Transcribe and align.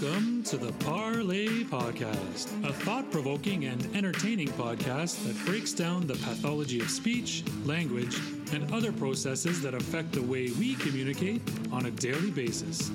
Welcome 0.00 0.42
to 0.44 0.56
the 0.56 0.72
Parlay 0.84 1.64
Podcast, 1.64 2.66
a 2.66 2.72
thought 2.72 3.10
provoking 3.10 3.66
and 3.66 3.84
entertaining 3.94 4.48
podcast 4.48 5.22
that 5.26 5.44
breaks 5.44 5.74
down 5.74 6.06
the 6.06 6.14
pathology 6.14 6.80
of 6.80 6.88
speech, 6.88 7.44
language, 7.64 8.18
and 8.52 8.72
other 8.72 8.92
processes 8.92 9.60
that 9.60 9.74
affect 9.74 10.12
the 10.12 10.22
way 10.22 10.52
we 10.58 10.74
communicate 10.76 11.42
on 11.70 11.84
a 11.84 11.90
daily 11.90 12.30
basis. 12.30 12.90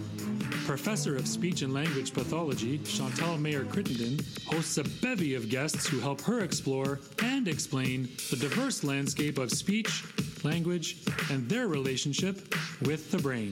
Professor 0.66 1.16
of 1.16 1.28
Speech 1.28 1.62
and 1.62 1.76
Language 1.76 2.12
Pathology, 2.12 2.80
Chantal 2.80 3.38
Mayer 3.38 3.66
Crittenden, 3.66 4.20
hosts 4.48 4.78
a 4.80 4.84
bevy 4.84 5.36
of 5.36 5.48
guests 5.48 5.86
who 5.86 6.00
help 6.00 6.22
her 6.22 6.40
explore 6.40 7.00
and 7.22 7.48
explain 7.48 8.10
the 8.32 8.38
diverse 8.38 8.84
landscape 8.84 9.38
of 9.38 9.52
speech, 9.52 10.04
language, 10.44 10.98
and 11.30 11.48
their 11.48 11.68
relationship 11.68 12.56
with 12.82 13.12
the 13.12 13.20
brain. 13.20 13.52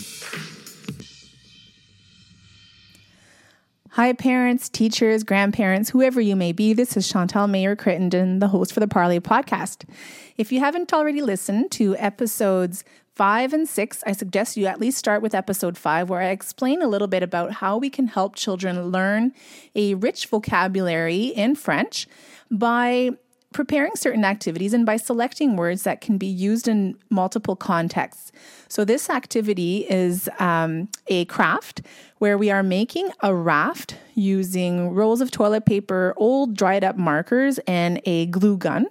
Hi, 3.96 4.12
parents, 4.12 4.70
teachers, 4.70 5.24
grandparents, 5.24 5.92
whoever 5.92 6.20
you 6.20 6.36
may 6.36 6.52
be. 6.52 6.74
This 6.74 6.98
is 6.98 7.08
Chantal 7.08 7.46
Mayer 7.46 7.76
Crittenden, 7.76 8.40
the 8.40 8.48
host 8.48 8.74
for 8.74 8.80
the 8.80 8.88
Parlay 8.88 9.20
podcast. 9.20 9.88
If 10.36 10.52
you 10.52 10.60
haven't 10.62 10.92
already 10.92 11.22
listened 11.22 11.70
to 11.74 11.96
episodes 11.98 12.84
five 13.14 13.54
and 13.54 13.70
six, 13.70 14.02
I 14.08 14.14
suggest 14.14 14.58
you 14.58 14.66
at 14.66 14.80
least 14.80 14.98
start 14.98 15.22
with 15.22 15.36
episode 15.36 15.78
five, 15.78 16.10
where 16.10 16.22
I 16.22 16.30
explain 16.30 16.82
a 16.82 16.88
little 16.88 17.08
bit 17.08 17.22
about 17.22 17.52
how 17.52 17.78
we 17.78 17.92
can 17.92 18.08
help 18.08 18.34
children 18.34 18.88
learn 18.88 19.32
a 19.76 19.94
rich 19.94 20.26
vocabulary 20.26 21.26
in 21.26 21.54
French 21.54 22.08
by 22.50 23.12
preparing 23.54 23.96
certain 23.96 24.26
activities 24.26 24.74
and 24.74 24.86
by 24.86 24.98
selecting 24.98 25.56
words 25.56 25.84
that 25.84 26.02
can 26.02 26.18
be 26.18 26.28
used 26.28 26.68
in 26.68 26.96
multiple 27.10 27.56
contexts. 27.56 28.32
So, 28.68 28.84
this 28.84 29.10
activity 29.10 29.86
is 29.90 30.30
um, 30.40 30.90
a 31.08 31.26
craft 31.26 31.82
where 32.18 32.38
we 32.38 32.52
are 32.52 32.64
making 32.64 33.12
a 33.22 33.34
raft 33.34 33.98
using 34.16 34.92
rolls 34.92 35.22
of 35.22 35.32
toilet 35.32 35.66
paper, 35.66 36.14
old 36.18 36.56
dried 36.56 36.84
up 36.84 36.98
markers, 36.98 37.60
and 37.68 38.02
a 38.06 38.26
glue 38.28 38.58
gun. 38.58 38.88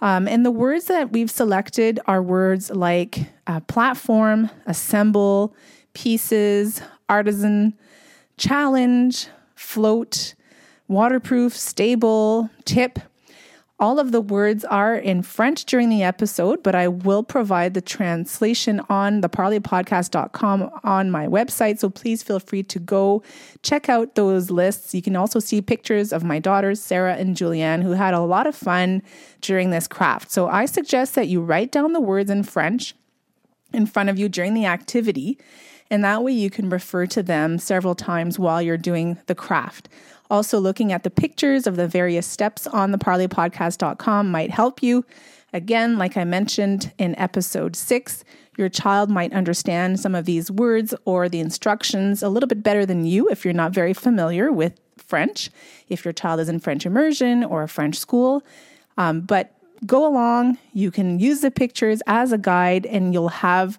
Um, 0.00 0.28
and 0.28 0.44
the 0.44 0.50
words 0.50 0.84
that 0.86 1.10
we've 1.10 1.30
selected 1.30 1.98
are 2.06 2.22
words 2.22 2.70
like 2.70 3.18
uh, 3.46 3.60
platform, 3.60 4.50
assemble, 4.66 5.54
pieces, 5.94 6.80
artisan, 7.08 7.74
challenge, 8.36 9.28
float, 9.56 10.34
waterproof, 10.86 11.56
stable, 11.56 12.48
tip, 12.64 12.98
all 13.80 14.00
of 14.00 14.10
the 14.10 14.20
words 14.20 14.64
are 14.64 14.96
in 14.96 15.22
French 15.22 15.64
during 15.64 15.88
the 15.88 16.02
episode, 16.02 16.64
but 16.64 16.74
I 16.74 16.88
will 16.88 17.22
provide 17.22 17.74
the 17.74 17.80
translation 17.80 18.80
on 18.88 19.20
the 19.20 19.28
parlaypodcast.com 19.28 20.70
on 20.82 21.10
my 21.12 21.28
website. 21.28 21.78
So 21.78 21.88
please 21.88 22.22
feel 22.22 22.40
free 22.40 22.64
to 22.64 22.80
go 22.80 23.22
check 23.62 23.88
out 23.88 24.16
those 24.16 24.50
lists. 24.50 24.94
You 24.94 25.02
can 25.02 25.14
also 25.14 25.38
see 25.38 25.62
pictures 25.62 26.12
of 26.12 26.24
my 26.24 26.40
daughters, 26.40 26.82
Sarah 26.82 27.14
and 27.14 27.36
Julianne, 27.36 27.84
who 27.84 27.92
had 27.92 28.14
a 28.14 28.20
lot 28.20 28.48
of 28.48 28.56
fun 28.56 29.00
during 29.42 29.70
this 29.70 29.86
craft. 29.86 30.32
So 30.32 30.48
I 30.48 30.66
suggest 30.66 31.14
that 31.14 31.28
you 31.28 31.40
write 31.40 31.70
down 31.70 31.92
the 31.92 32.00
words 32.00 32.30
in 32.30 32.42
French 32.42 32.96
in 33.72 33.86
front 33.86 34.08
of 34.08 34.18
you 34.18 34.28
during 34.28 34.54
the 34.54 34.66
activity. 34.66 35.38
And 35.90 36.02
that 36.04 36.22
way 36.22 36.32
you 36.32 36.50
can 36.50 36.68
refer 36.68 37.06
to 37.06 37.22
them 37.22 37.58
several 37.58 37.94
times 37.94 38.38
while 38.38 38.60
you're 38.60 38.76
doing 38.76 39.18
the 39.26 39.34
craft. 39.34 39.88
Also, 40.30 40.58
looking 40.58 40.92
at 40.92 41.04
the 41.04 41.10
pictures 41.10 41.66
of 41.66 41.76
the 41.76 41.88
various 41.88 42.26
steps 42.26 42.66
on 42.66 42.92
the 42.92 42.98
parlaypodcast.com 42.98 44.30
might 44.30 44.50
help 44.50 44.82
you. 44.82 45.04
Again, 45.52 45.96
like 45.96 46.16
I 46.16 46.24
mentioned 46.24 46.92
in 46.98 47.18
episode 47.18 47.74
six, 47.74 48.24
your 48.58 48.68
child 48.68 49.08
might 49.08 49.32
understand 49.32 50.00
some 50.00 50.14
of 50.14 50.26
these 50.26 50.50
words 50.50 50.94
or 51.06 51.28
the 51.28 51.40
instructions 51.40 52.22
a 52.22 52.28
little 52.28 52.48
bit 52.48 52.62
better 52.62 52.84
than 52.84 53.06
you 53.06 53.28
if 53.28 53.44
you're 53.44 53.54
not 53.54 53.72
very 53.72 53.94
familiar 53.94 54.52
with 54.52 54.78
French, 54.98 55.48
if 55.88 56.04
your 56.04 56.12
child 56.12 56.40
is 56.40 56.48
in 56.48 56.60
French 56.60 56.84
immersion 56.84 57.44
or 57.44 57.62
a 57.62 57.68
French 57.68 57.96
school. 57.96 58.42
Um, 58.98 59.22
but 59.22 59.54
go 59.86 60.06
along, 60.06 60.58
you 60.74 60.90
can 60.90 61.18
use 61.18 61.40
the 61.40 61.50
pictures 61.50 62.02
as 62.06 62.32
a 62.32 62.38
guide, 62.38 62.84
and 62.84 63.14
you'll 63.14 63.28
have 63.28 63.78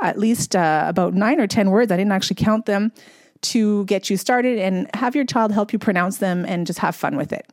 at 0.00 0.18
least 0.18 0.56
uh, 0.56 0.84
about 0.86 1.14
nine 1.14 1.40
or 1.40 1.46
10 1.46 1.70
words. 1.70 1.92
I 1.92 1.96
didn't 1.96 2.12
actually 2.12 2.36
count 2.36 2.64
them 2.66 2.92
to 3.42 3.84
get 3.84 4.08
you 4.10 4.16
started 4.16 4.58
and 4.58 4.88
have 4.94 5.14
your 5.14 5.24
child 5.24 5.52
help 5.52 5.72
you 5.72 5.78
pronounce 5.78 6.18
them 6.18 6.44
and 6.46 6.66
just 6.66 6.78
have 6.78 6.96
fun 6.96 7.16
with 7.16 7.32
it. 7.32 7.46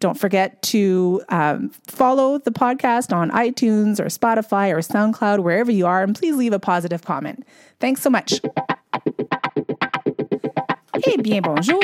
Don't 0.00 0.18
forget 0.18 0.60
to 0.62 1.22
um, 1.28 1.70
follow 1.86 2.38
the 2.38 2.50
podcast 2.50 3.14
on 3.14 3.30
iTunes 3.30 4.00
or 4.00 4.06
Spotify 4.06 4.72
or 4.72 4.78
SoundCloud, 4.78 5.40
wherever 5.40 5.70
you 5.70 5.86
are, 5.86 6.02
and 6.02 6.14
please 6.14 6.34
leave 6.34 6.52
a 6.52 6.58
positive 6.58 7.02
comment. 7.02 7.46
Thanks 7.78 8.02
so 8.02 8.10
much. 8.10 8.40
Eh 11.06 11.16
bien, 11.18 11.40
bonjour. 11.40 11.80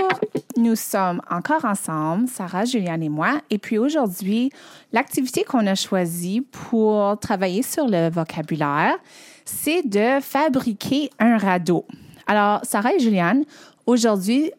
Nous 0.57 0.77
sommes 0.77 1.21
encore 1.31 1.65
ensemble, 1.65 2.29
Sarah, 2.29 2.65
Juliane 2.65 3.03
et 3.03 3.09
moi. 3.09 3.41
Et 3.51 3.59
puis 3.59 3.79
aujourd'hui, 3.79 4.51
l'activité 4.93 5.45
qu'on 5.45 5.67
a 5.67 5.75
choisie 5.75 6.41
pour 6.41 7.19
travailler 7.19 7.63
sur 7.63 7.87
le 7.89 8.11
vocabulaire, 8.11 8.97
c'est 9.45 9.83
de 9.83 10.21
fabriquer 10.21 11.11
un 11.19 11.39
radeau. 11.39 11.85
Alors, 12.29 12.61
Sarah 12.63 12.93
et 12.93 13.01
Juliane, 13.01 13.45
aujourd'hui, 13.87 14.53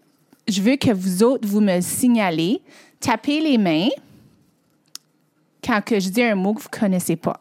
je 0.48 0.60
veux 0.62 0.76
que 0.76 0.92
vous 0.92 1.22
autres, 1.22 1.48
vous 1.48 1.62
me 1.62 1.80
signalez, 1.82 2.62
tapez 3.00 3.40
les 3.40 3.60
mains 3.60 3.90
quand 5.64 5.80
je 5.88 6.10
dis 6.10 6.24
un 6.24 6.34
mot 6.34 6.56
que 6.56 6.62
vous 6.62 6.70
ne 6.74 6.80
connaissez 6.80 7.16
pas. 7.16 7.40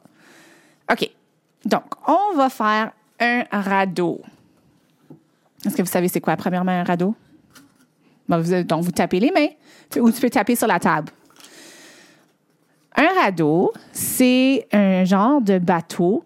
OK. 0.93 1.11
Donc, 1.65 1.85
on 2.07 2.37
va 2.37 2.51
faire 2.51 2.93
un 3.19 3.45
radeau. 3.51 4.21
Est-ce 5.65 5.75
que 5.75 5.83
vous 5.83 5.89
savez 5.89 6.09
c'est 6.09 6.21
quoi, 6.21 6.37
premièrement, 6.37 6.73
un 6.73 6.85
radeau? 6.85 7.15
vous, 8.29 8.63
donc, 8.65 8.85
vous 8.85 8.93
tapez 8.93 9.19
les 9.19 9.31
mains 9.31 9.49
ou 9.99 10.11
tu 10.13 10.21
peux 10.21 10.31
taper 10.31 10.55
sur 10.55 10.67
la 10.67 10.79
table. 10.79 11.11
Un 12.95 13.15
radeau, 13.23 13.73
c'est 13.93 14.69
un 14.73 15.05
genre 15.05 15.41
de 15.41 15.59
bateau 15.59 16.25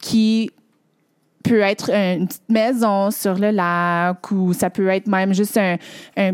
qui 0.00 0.50
peut 1.46 1.60
être 1.60 1.90
une 1.90 2.26
petite 2.26 2.48
maison 2.48 3.10
sur 3.10 3.34
le 3.34 3.50
lac 3.50 4.30
ou 4.30 4.52
ça 4.52 4.70
peut 4.70 4.88
être 4.88 5.06
même 5.06 5.32
juste 5.32 5.58
un, 5.58 5.76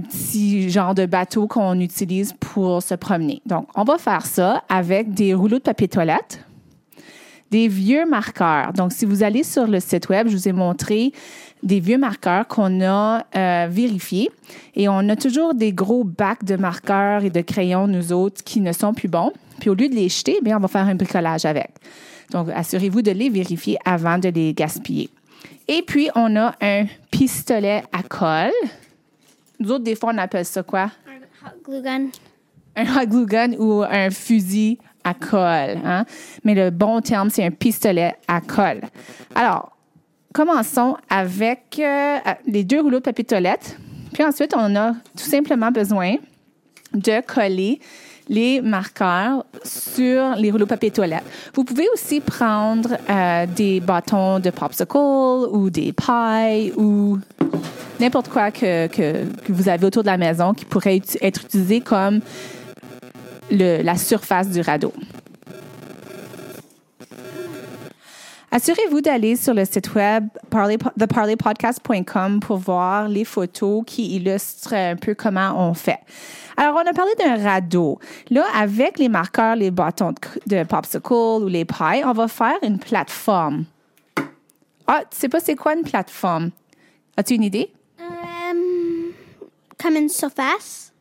petit 0.01 0.71
genre 0.71 0.95
de 0.95 1.07
bateau 1.07 1.47
qu'on 1.47 1.79
utilise 1.81 2.33
pour 2.39 2.83
se 2.83 2.95
promener. 2.95 3.43
Donc, 3.47 3.67
on 3.75 3.85
va 3.85 3.99
faire 3.99 4.27
ça 4.27 4.63
avec 4.69 5.13
des 5.13 5.35
rouleaux 5.35 5.59
de 5.59 5.63
papier 5.63 5.89
toilette, 5.89 6.45
des 7.51 7.69
vieux 7.69 8.07
marqueurs. 8.07 8.73
Donc, 8.73 8.93
si 8.93 9.05
vous 9.05 9.23
allez 9.23 9.43
sur 9.43 9.67
le 9.67 9.81
site 9.81 10.09
web, 10.09 10.29
je 10.29 10.37
vous 10.37 10.49
ai 10.49 10.53
montré 10.53 11.13
des 11.63 11.81
vieux 11.81 11.99
marqueurs 11.99 12.49
qu'on 12.49 12.81
a 12.81 13.25
euh, 13.37 13.69
vérifiés 13.71 14.31
et 14.75 14.89
on 14.89 15.09
a 15.09 15.17
toujours 15.17 15.55
des 15.55 15.73
gros 15.73 16.03
bacs 16.05 16.45
de 16.45 16.57
marqueurs 16.57 17.25
et 17.25 17.31
de 17.31 17.41
crayons, 17.41 17.87
nous 17.87 18.13
autres, 18.13 18.43
qui 18.43 18.61
ne 18.61 18.73
sont 18.73 18.95
plus 18.95 19.09
bons. 19.09 19.33
Puis 19.61 19.71
au 19.71 19.75
lieu 19.75 19.89
de 19.89 19.95
les 19.95 20.09
jeter, 20.09 20.39
bien, 20.43 20.57
on 20.57 20.61
va 20.61 20.69
faire 20.69 20.87
un 20.87 20.95
bricolage 20.95 21.45
avec. 21.45 21.71
Donc, 22.33 22.49
assurez-vous 22.55 23.03
de 23.03 23.11
les 23.11 23.29
vérifier 23.29 23.79
avant 23.85 24.19
de 24.19 24.29
les 24.29 24.55
gaspiller. 24.55 25.11
Et 25.69 25.83
puis, 25.83 26.11
on 26.15 26.35
a 26.37 26.55
un 26.61 26.87
pistolet 27.11 27.83
à 27.93 28.03
colle. 28.03 28.53
Nous 29.61 29.71
autres, 29.71 29.85
des 29.85 29.95
fois, 29.95 30.13
on 30.15 30.19
appelle 30.19 30.45
ça 30.45 30.63
quoi? 30.63 30.91
Un 31.07 31.47
hot 31.47 31.63
glue 31.65 31.83
gun. 31.83 32.07
Un 32.75 32.85
hot 32.85 33.07
glue 33.07 33.27
gun 33.27 33.53
ou 33.59 33.83
un 33.83 34.11
fusil 34.11 34.79
à 35.05 35.15
colle. 35.15 35.79
Hein? 35.85 36.05
Mais 36.45 36.55
le 36.55 36.71
bon 36.71 37.01
terme, 37.01 37.31
c'est 37.31 37.45
un 37.45 37.51
pistolet 37.51 38.15
à 38.27 38.41
colle. 38.41 38.81
Alors, 39.35 39.77
commençons 40.33 40.97
avec 41.11 41.79
euh, 41.79 42.19
les 42.47 42.65
deux 42.65 42.81
rouleaux 42.81 42.99
de 42.99 43.05
papier 43.05 43.25
toilette. 43.25 43.77
Puis 44.13 44.25
ensuite, 44.25 44.55
on 44.57 44.75
a 44.77 44.93
tout 44.93 45.25
simplement 45.25 45.71
besoin 45.71 46.17
de 46.95 47.21
coller 47.27 47.81
les 48.29 48.61
marqueurs 48.61 49.45
sur 49.65 50.35
les 50.37 50.51
rouleaux 50.51 50.67
papier 50.67 50.91
toilette. 50.91 51.25
Vous 51.55 51.65
pouvez 51.65 51.87
aussi 51.93 52.21
prendre 52.21 52.97
euh, 53.09 53.47
des 53.47 53.81
bâtons 53.81 54.39
de 54.39 54.51
popsicle 54.51 54.97
ou 54.97 55.71
des 55.71 55.93
pailles 55.93 56.73
ou 56.77 57.19
n'importe 58.01 58.29
quoi 58.29 58.51
que, 58.51 58.87
que, 58.89 59.25
vous 59.49 59.69
avez 59.69 59.87
autour 59.87 60.03
de 60.03 60.09
la 60.09 60.19
maison 60.19 60.55
qui 60.55 60.65
pourrait 60.65 61.01
être 61.21 61.45
utilisé 61.45 61.81
comme 61.81 62.21
le, 63.51 63.83
la 63.83 63.97
surface 63.97 64.49
du 64.49 64.61
radeau. 64.61 64.93
Assurez-vous 68.55 69.01
d'aller 69.01 69.35
sur 69.35 69.55
le 69.55 69.65
site 69.65 69.95
web 69.95 70.29
theparleypodcast.com 70.99 72.41
pour 72.41 72.59
voir 72.59 73.09
les 73.09 73.25
photos 73.25 73.83
qui 73.87 74.15
illustrent 74.15 74.75
un 74.75 74.95
peu 74.97 75.15
comment 75.15 75.55
on 75.57 75.73
fait. 75.73 76.01
Alors, 76.59 76.75
on 76.75 76.87
a 76.87 76.93
parlé 76.93 77.13
d'un 77.19 77.43
radeau. 77.43 77.99
Là, 78.29 78.45
avec 78.55 78.99
les 78.99 79.09
marqueurs, 79.09 79.57
les 79.57 79.71
bâtons 79.71 80.13
de, 80.47 80.65
popsicle 80.65 81.15
ou 81.15 81.49
les 81.49 81.65
pailles, 81.65 82.03
on 82.05 82.13
va 82.13 82.29
faire 82.29 82.59
une 82.63 82.79
plateforme. 82.79 83.65
Ah, 84.87 85.01
tu 85.11 85.17
sais 85.19 85.31
pas 85.31 85.41
c'est 85.41 85.55
quoi 85.55 85.75
une 85.75 85.85
plateforme? 85.85 86.51
As-tu 87.17 87.37
une 87.37 87.45
idée? 87.45 87.73
Euh, 88.03 89.13
comme 89.83 89.97
une 89.97 90.11
surface. 90.11 90.93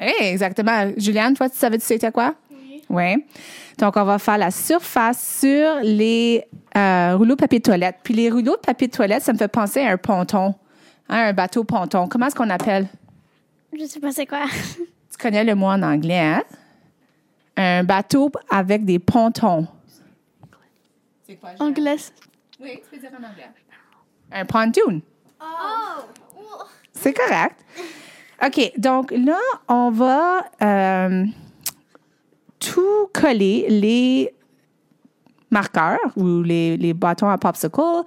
Oui, 0.00 0.14
exactement. 0.20 0.90
Juliane, 0.96 1.34
toi, 1.34 1.50
tu 1.50 1.58
savais 1.58 1.76
tu 1.76 1.84
c'était 1.84 2.10
quoi? 2.10 2.34
Oui. 2.90 3.24
Donc, 3.78 3.96
on 3.96 4.04
va 4.04 4.18
faire 4.18 4.38
la 4.38 4.50
surface 4.50 5.40
sur 5.40 5.76
les 5.82 6.44
euh, 6.76 7.16
rouleaux 7.16 7.36
papier 7.36 7.60
toilette. 7.60 7.96
Puis 8.02 8.14
les 8.14 8.30
rouleaux 8.30 8.56
de 8.56 8.60
papier 8.60 8.88
toilette, 8.88 9.22
ça 9.22 9.32
me 9.32 9.38
fait 9.38 9.48
penser 9.48 9.80
à 9.80 9.90
un 9.92 9.96
ponton. 9.96 10.54
Hein, 11.08 11.28
un 11.28 11.32
bateau 11.32 11.64
ponton. 11.64 12.08
Comment 12.08 12.26
est-ce 12.26 12.34
qu'on 12.34 12.50
appelle? 12.50 12.88
Je 13.78 13.84
sais 13.84 14.00
pas 14.00 14.12
c'est 14.12 14.26
quoi. 14.26 14.44
Tu 15.10 15.16
connais 15.18 15.42
le 15.42 15.54
mot 15.54 15.66
en 15.66 15.82
anglais, 15.82 16.18
hein? 16.20 16.42
Un 17.56 17.82
bateau 17.82 18.30
avec 18.50 18.84
des 18.84 18.98
pontons. 18.98 19.66
C'est 21.26 21.36
quoi? 21.36 21.50
Anglais. 21.58 21.96
Oui, 22.60 22.80
tu 22.84 22.90
peux 22.90 22.98
dire 22.98 23.10
en 23.12 23.24
anglais. 23.24 23.48
Un 24.30 24.44
pontoon. 24.44 25.00
Oh! 25.40 26.02
C'est 26.92 27.12
correct. 27.12 27.64
OK, 28.44 28.72
donc 28.76 29.10
là, 29.10 29.38
on 29.68 29.90
va 29.90 30.44
euh, 30.62 31.24
tout 32.58 33.08
coller 33.12 33.66
les 33.68 34.34
marqueurs 35.50 35.98
ou 36.16 36.42
les, 36.42 36.76
les 36.76 36.94
bâtons 36.94 37.28
à 37.28 37.38
popsicle 37.38 38.04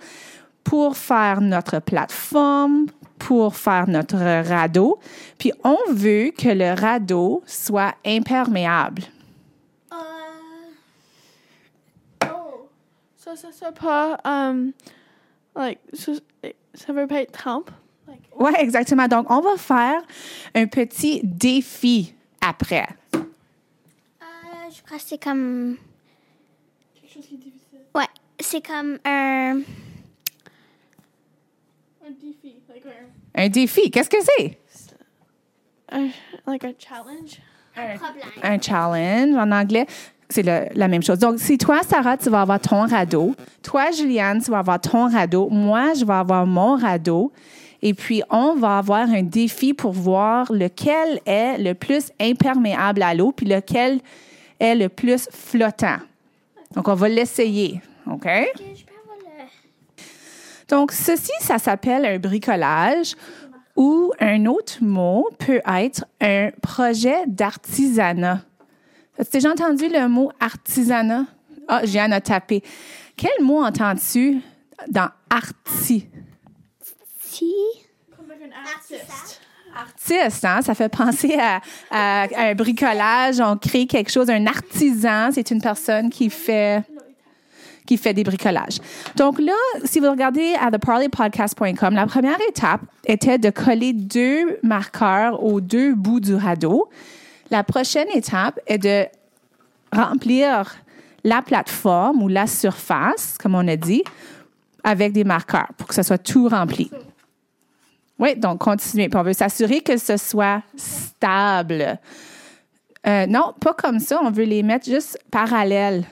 pour 0.63 0.95
faire 0.95 1.42
notre 1.42 1.80
plateforme, 1.80 2.86
pour 3.18 3.56
faire 3.56 3.88
notre 3.88 4.18
radeau. 4.18 5.00
Puis 5.38 5.51
on 5.63 5.77
veut 5.89 6.31
que 6.38 6.50
le 6.50 6.80
radeau 6.80 7.42
soit 7.45 7.95
imperméable. 8.06 9.03
Euh, 9.92 9.95
Oh. 12.24 12.68
Ça, 13.15 13.36
ça, 13.36 13.51
ça 13.51 13.71
pas, 13.71 14.18
um, 14.25 14.71
like, 15.56 15.80
ça, 15.94 16.12
ça 16.74 16.94
veut 16.94 17.07
pas 17.07 17.21
être 17.21 17.31
trempe? 17.31 17.71
Like, 18.07 18.21
Oui, 18.39 18.51
exactement. 18.57 19.07
Donc, 19.07 19.30
on 19.30 19.39
va 19.42 19.56
faire 19.57 20.01
un 20.56 20.68
petit 20.68 21.21
défi 21.24 22.13
après. 22.42 22.88
C'est 25.00 25.22
comme. 25.22 25.78
quelque 26.96 27.14
chose 27.14 27.26
qui 27.28 27.36
est 27.36 27.38
difficile. 27.38 27.80
Ouais, 27.96 28.08
c'est 28.40 28.66
comme 28.66 28.98
un. 29.06 29.62
Un 32.06 32.12
défi. 32.12 32.56
Like, 32.70 32.84
un, 32.86 33.44
Un 33.44 33.50
défi, 33.50 33.92
qu'est-ce 33.92 34.10
que 34.10 34.18
c'est? 34.38 34.58
un, 35.94 36.08
like 36.48 36.64
a 36.64 36.70
challenge. 36.78 37.40
Problème. 37.74 38.26
un 38.44 38.60
challenge 38.62 39.36
en 39.36 39.52
anglais. 39.52 39.86
C'est 40.30 40.44
le- 40.44 40.68
la 40.74 40.88
même 40.88 41.04
chose. 41.04 41.20
Donc, 41.20 41.40
si 41.40 41.58
toi, 41.58 41.82
Sarah, 41.84 42.18
tu 42.18 42.30
vas 42.30 42.42
avoir 42.42 42.60
ton 42.60 42.86
radeau, 42.88 43.36
toi, 43.62 43.92
Juliane, 43.92 44.42
tu 44.42 44.50
vas 44.52 44.60
avoir 44.60 44.80
ton 44.80 45.10
radeau, 45.10 45.50
moi, 45.50 45.94
je 45.94 46.06
vais 46.06 46.14
avoir 46.14 46.46
mon 46.46 46.78
radeau, 46.78 47.34
et 47.82 47.94
puis 47.94 48.24
on 48.30 48.56
va 48.56 48.78
avoir 48.78 49.10
un 49.10 49.24
défi 49.24 49.74
pour 49.74 49.92
voir 49.92 50.50
lequel 50.54 51.20
est 51.26 51.58
le 51.58 51.74
plus 51.74 52.12
imperméable 52.20 53.04
à 53.04 53.14
l'eau, 53.14 53.34
puis 53.34 53.46
lequel 53.46 54.00
est 54.62 54.75
le 54.75 54.88
plus 54.88 55.28
flottant. 55.31 55.98
Donc, 56.75 56.88
on 56.88 56.94
va 56.94 57.10
l'essayer. 57.10 57.81
OK? 58.06 58.13
Ok, 58.13 58.25
je 58.25 58.86
peux 58.86 58.94
avoir 59.02 59.18
le. 59.18 59.48
Donc, 60.69 60.92
ceci, 60.92 61.31
ça 61.42 61.58
s'appelle 61.58 62.06
un 62.06 62.19
bricolage 62.19 63.16
ou 63.75 64.13
un 64.19 64.46
autre 64.46 64.78
mot 64.81 65.30
peut 65.40 65.62
être 65.66 66.06
un 66.22 66.52
projet 66.62 67.24
d'artisanat. 67.28 68.42
As-tu 69.18 69.31
déjà 69.31 69.52
entendu 69.52 69.88
le 69.90 70.08
mot 70.08 70.31
artisanat? 70.40 71.25
Ah, 71.68 71.81
j'ai 71.84 72.00
a 72.00 72.22
tapé. 72.22 72.64
Quel 73.18 73.44
mot 73.44 73.64
entends-tu 73.64 74.42
dans 74.88 75.10
arti? 75.30 76.07
Si. 77.19 77.54
Comme. 78.16 78.28
Artiste, 79.75 80.45
hein? 80.45 80.62
ça 80.62 80.73
fait 80.75 80.89
penser 80.89 81.35
à, 81.39 81.62
à- 81.91 82.27
à 82.35 82.50
un 82.50 82.56
bricolage. 82.56 83.39
On 83.39 83.57
crée 83.57 83.85
quelque 83.88 84.12
chose. 84.12 84.29
Un 84.29 84.45
artisan, 84.45 85.29
c'est 85.31 85.50
une 85.51 85.62
personne 85.62 86.09
qui 86.09 86.29
fait 86.29 86.83
qui 87.88 87.97
fait 87.97 88.13
des 88.13 88.23
bricolages. 88.23 88.77
Donc 89.18 89.39
là, 89.39 89.53
si 89.83 90.00
vous 90.00 90.09
regardez 90.09 90.53
à 90.62 90.69
theparleypodcast.com, 90.71 91.94
la 91.95 92.06
première 92.06 92.38
étape 92.47 92.81
était 93.06 93.38
de 93.38 93.50
coller 93.50 93.91
deux 93.91 94.59
marqueurs 94.63 95.44
aux 95.44 95.59
deux 95.59 95.94
bouts 95.95 96.19
du 96.21 96.35
radeau. 96.35 96.89
La 97.50 97.63
prochaine 97.63 98.07
étape 98.13 98.59
est 98.68 98.77
de 98.77 99.06
remplir 99.91 100.75
la 101.23 101.41
plateforme 101.41 102.21
ou 102.23 102.27
la 102.29 102.47
surface, 102.47 103.38
comme 103.41 103.56
on 103.56 103.68
a 103.68 103.75
dit, 103.75 104.03
avec 104.83 105.12
des 105.12 105.23
marqueurs 105.25 105.68
pour 105.77 105.88
que 105.88 105.95
ce 105.95 106.03
soit 106.03 106.18
tout 106.19 106.47
rempli. 106.47 106.89
Oui, 108.21 108.35
donc 108.35 108.59
continuez. 108.59 109.09
Puis 109.09 109.19
on 109.19 109.23
veut 109.23 109.33
s'assurer 109.33 109.81
que 109.81 109.97
ce 109.97 110.15
soit 110.15 110.62
stable. 110.77 111.97
Euh, 113.07 113.25
non, 113.25 113.53
pas 113.59 113.73
comme 113.73 114.00
ça. 114.00 114.19
On 114.23 114.29
veut 114.29 114.44
les 114.44 114.62
mettre 114.62 114.85
juste 114.85 115.18
parallèles. 115.31 116.06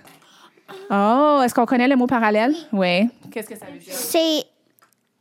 Oh, 0.90 1.40
est-ce 1.44 1.54
qu'on 1.54 1.68
connaît 1.68 1.88
le 1.88 1.96
mot 1.96 2.08
parallèle? 2.08 2.56
Oui. 2.74 3.08
Qu'est-ce 3.32 3.50
que 3.50 3.56
ça 3.56 3.68
veut 3.72 3.78
dire? 3.78 3.94
C'est. 3.94 4.44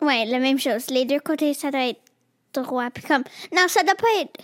Ouais, 0.01 0.25
la 0.25 0.39
même 0.39 0.59
chose. 0.59 0.89
Les 0.89 1.05
deux 1.05 1.21
côtés, 1.21 1.53
ça 1.53 1.71
doit 1.71 1.89
être 1.89 2.01
droit. 2.55 2.89
Puis 2.91 3.05
comme. 3.05 3.23
Non, 3.55 3.69
ça 3.69 3.83
doit 3.83 3.95
pas 3.95 4.23
être. 4.23 4.41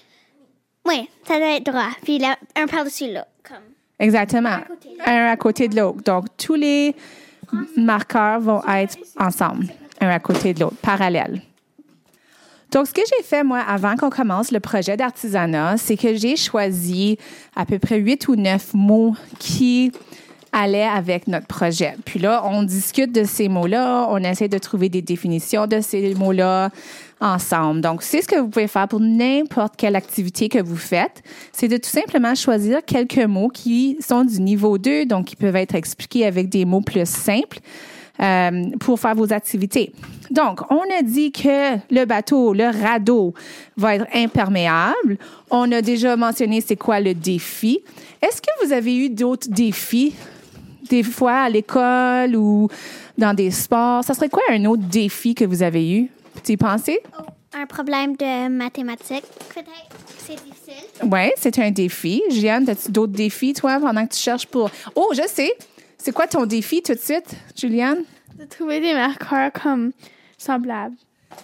Ouais, 0.84 1.08
ça 1.26 1.38
doit 1.38 1.56
être 1.56 1.64
droit. 1.64 1.88
Puis 2.02 2.18
là, 2.18 2.36
un 2.56 2.66
par-dessus 2.66 3.06
l'autre. 3.06 3.26
Comme. 3.42 3.56
Exactement. 3.98 4.58
côté. 4.68 4.90
Un 5.06 5.26
à 5.28 5.36
côté 5.38 5.68
de 5.68 5.80
l'autre. 5.80 6.02
Donc, 6.02 6.26
tous 6.36 6.54
les 6.54 6.94
marqueurs 7.76 8.40
vont 8.40 8.62
être 8.68 8.98
ensemble, 9.18 9.68
un 10.00 10.08
à 10.08 10.18
côté 10.18 10.52
de 10.52 10.60
l'autre, 10.60 10.76
parallèles. 10.82 11.40
Donc, 12.74 12.88
ce 12.88 12.92
que 12.92 13.02
j'ai 13.08 13.22
fait, 13.22 13.44
moi, 13.44 13.60
avant 13.60 13.94
qu'on 13.94 14.10
commence 14.10 14.50
le 14.50 14.58
projet 14.58 14.96
d'artisanat, 14.96 15.76
c'est 15.76 15.96
que 15.96 16.16
j'ai 16.16 16.34
choisi 16.34 17.16
à 17.54 17.64
peu 17.64 17.78
près 17.78 17.98
huit 17.98 18.26
ou 18.26 18.34
neuf 18.34 18.74
mots 18.74 19.14
qui 19.38 19.92
allaient 20.50 20.82
avec 20.82 21.28
notre 21.28 21.46
projet. 21.46 21.94
Puis 22.04 22.18
là, 22.18 22.42
on 22.44 22.64
discute 22.64 23.12
de 23.12 23.22
ces 23.22 23.48
mots-là, 23.48 24.08
on 24.10 24.18
essaie 24.18 24.48
de 24.48 24.58
trouver 24.58 24.88
des 24.88 25.02
définitions 25.02 25.68
de 25.68 25.80
ces 25.80 26.16
mots-là 26.16 26.70
ensemble. 27.20 27.80
Donc, 27.80 28.02
c'est 28.02 28.22
ce 28.22 28.26
que 28.26 28.40
vous 28.40 28.48
pouvez 28.48 28.66
faire 28.66 28.88
pour 28.88 28.98
n'importe 28.98 29.76
quelle 29.76 29.94
activité 29.94 30.48
que 30.48 30.58
vous 30.60 30.76
faites, 30.76 31.22
c'est 31.52 31.68
de 31.68 31.76
tout 31.76 31.88
simplement 31.88 32.34
choisir 32.34 32.84
quelques 32.84 33.18
mots 33.18 33.50
qui 33.50 33.98
sont 34.00 34.24
du 34.24 34.40
niveau 34.40 34.78
2, 34.78 35.06
donc 35.06 35.26
qui 35.26 35.36
peuvent 35.36 35.54
être 35.54 35.76
expliqués 35.76 36.26
avec 36.26 36.48
des 36.48 36.64
mots 36.64 36.80
plus 36.80 37.08
simples 37.08 37.60
euh, 38.20 38.70
pour 38.78 39.00
faire 39.00 39.14
vos 39.14 39.32
activités. 39.32 39.92
Donc, 40.30 40.60
on 40.70 40.82
a 40.98 41.02
dit 41.02 41.32
que 41.32 41.76
le 41.90 42.04
bateau, 42.04 42.54
le 42.54 42.66
radeau, 42.66 43.34
va 43.76 43.96
être 43.96 44.06
imperméable. 44.14 45.18
On 45.50 45.70
a 45.72 45.82
déjà 45.82 46.16
mentionné 46.16 46.60
c'est 46.60 46.76
quoi 46.76 47.00
le 47.00 47.14
défi. 47.14 47.80
Est-ce 48.22 48.40
que 48.40 48.64
vous 48.64 48.72
avez 48.72 48.96
eu 48.96 49.10
d'autres 49.10 49.48
défis, 49.50 50.14
des 50.88 51.02
fois 51.02 51.40
à 51.40 51.48
l'école 51.48 52.36
ou 52.36 52.68
dans 53.18 53.34
des 53.34 53.50
sports? 53.50 54.04
Ça 54.04 54.14
serait 54.14 54.28
quoi 54.28 54.42
un 54.50 54.64
autre 54.64 54.84
défi 54.84 55.34
que 55.34 55.44
vous 55.44 55.62
avez 55.62 55.92
eu? 55.92 56.10
Tu 56.44 56.52
y 56.52 56.56
pensé? 56.56 57.00
Un 57.52 57.66
problème 57.66 58.16
de 58.16 58.48
mathématiques, 58.48 59.24
peut-être. 59.54 59.96
C'est 60.18 60.36
difficile. 60.36 61.08
Oui, 61.10 61.30
c'est 61.36 61.58
un 61.58 61.70
défi. 61.70 62.22
Juliane, 62.30 62.68
as-tu 62.68 62.90
d'autres 62.90 63.12
défis, 63.12 63.52
toi, 63.52 63.78
pendant 63.78 64.06
que 64.06 64.14
tu 64.14 64.20
cherches 64.20 64.46
pour? 64.46 64.70
Oh, 64.94 65.12
je 65.12 65.22
sais! 65.28 65.52
C'est 66.04 66.12
quoi 66.12 66.26
ton 66.26 66.44
défi 66.44 66.82
tout 66.82 66.92
de 66.92 66.98
suite, 66.98 67.30
Juliane? 67.56 68.04
De 68.38 68.44
trouver 68.44 68.78
des 68.78 68.92
marqueurs 68.92 69.50
comme 69.52 69.92
semblables. 70.36 70.96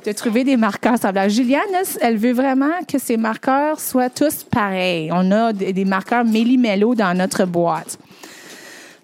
De 0.05 0.12
trouver 0.12 0.45
des 0.45 0.59
marqueurs 0.59 0.99
semblables. 0.99 1.31
Juliane, 1.31 1.62
elle 2.02 2.19
veut 2.19 2.35
vraiment 2.35 2.69
que 2.87 2.99
ces 2.99 3.17
marqueurs 3.17 3.81
soient 3.81 4.11
tous 4.11 4.45
pareils. 4.45 5.09
On 5.14 5.33
a 5.33 5.55
des 5.55 5.85
marqueurs 5.87 6.26
méli-mélo 6.26 6.95
dans 6.95 7.17
notre 7.17 7.47
boîte. 7.47 7.99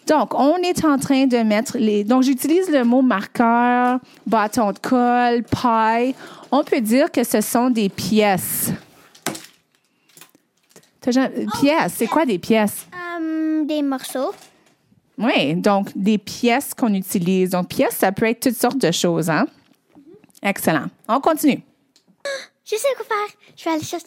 Donc, 0.06 0.34
on 0.34 0.56
est 0.58 0.84
en 0.84 0.98
train 0.98 1.25
de 1.26 1.38
mettre 1.38 1.78
les. 1.78 2.04
Donc, 2.04 2.22
j'utilise 2.25 2.68
le 2.68 2.84
mot 2.84 3.00
marqueur, 3.00 3.98
bâton 4.26 4.72
de 4.72 4.78
colle, 4.78 5.42
paille. 5.44 6.14
On 6.52 6.64
peut 6.64 6.82
dire 6.82 7.10
que 7.10 7.25
ce 7.25 7.40
sont 7.40 7.70
des 7.70 7.88
pièces. 7.88 8.72
Jamais- 11.08 11.46
Pièces, 11.60 11.94
c'est 11.96 12.08
quoi 12.08 12.26
des 12.26 12.38
pièces? 12.38 12.86
Hum, 13.16 13.66
des 13.66 13.80
morceaux. 13.80 14.32
Oui, 15.18 15.54
donc 15.54 15.88
des 15.94 16.18
pièces 16.18 16.75
qu'on 16.75 16.92
utilise. 16.92 17.50
Donc, 17.50 17.68
pièces, 17.68 17.96
ça 17.96 18.12
peut 18.12 18.26
être 18.26 18.40
toutes 18.40 18.56
sortes 18.56 18.78
de 18.78 18.90
choses, 18.90 19.30
hein? 19.30 19.46
Excellent. 20.42 20.87
On 21.08 21.20
continue. 21.20 21.62
Je 22.64 22.76
sais 22.76 22.88
quoi 22.96 23.06
faire. 23.06 23.37
Je 23.56 23.64
vais 23.64 23.70
aller 23.70 23.85
chercher 23.85 24.06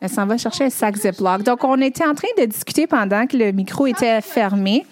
Elle 0.00 0.10
s'en 0.10 0.26
va 0.26 0.38
chercher 0.38 0.64
un 0.64 0.70
sac 0.70 0.96
Ziploc. 0.96 1.42
Donc, 1.42 1.62
on 1.62 1.80
était 1.80 2.06
en 2.06 2.14
train 2.14 2.28
de 2.38 2.44
discuter 2.46 2.86
pendant 2.86 3.26
que 3.26 3.36
le 3.36 3.52
micro 3.52 3.86
était 3.86 4.20
fermé 4.20 4.84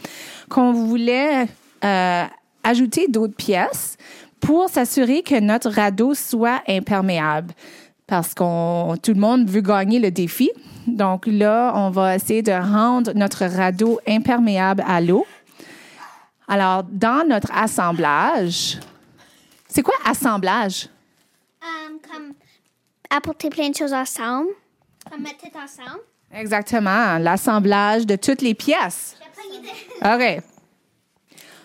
qu'on 0.49 0.73
voulait 0.73 1.47
euh, 1.85 2.25
ajouter 2.62 3.09
d'autres 3.09 3.35
pièces 3.35 3.97
pour 4.40 4.69
s'assurer 4.69 5.23
que 5.23 5.38
notre 5.40 5.71
radeau 5.71 6.14
soit 6.14 6.62
imperméable. 6.69 7.54
Parce 8.06 8.35
qu'on 8.35 8.97
tout 9.02 9.12
le 9.12 9.21
monde 9.21 9.49
veut 9.49 9.61
gagner 9.61 9.99
le 9.99 10.11
défi. 10.11 10.50
Donc 10.87 11.26
là, 11.26 11.73
on 11.76 11.90
va 11.90 12.16
essayer 12.16 12.42
de 12.42 12.52
rendre 12.52 13.12
notre 13.14 13.44
radeau 13.47 14.00
imperméable 14.06 14.85
à 14.87 15.00
l'eau. 15.00 15.26
Alors, 16.49 16.82
dans 16.85 17.26
notre 17.26 17.50
assemblage, 17.54 18.78
c'est 19.68 19.82
quoi 19.82 19.94
assemblage? 20.04 20.88
Hum, 21.62 21.99
comme 22.11 22.32
apporter 23.09 23.49
plein 23.49 23.71
de 23.71 23.75
choses 23.75 23.92
ensemble. 23.92 24.50
Comme 25.11 25.23
mettre 25.23 25.38
tout 25.38 25.56
ensemble. 25.56 26.02
Exactement, 26.35 27.18
l'assemblage 27.18 28.06
de 28.06 28.16
toutes 28.16 28.42
les 28.42 28.54
pièces. 28.54 29.16
J'ai 29.18 30.11
pas 30.11 30.12
d'idée. 30.12 30.38
OK. 30.38 30.42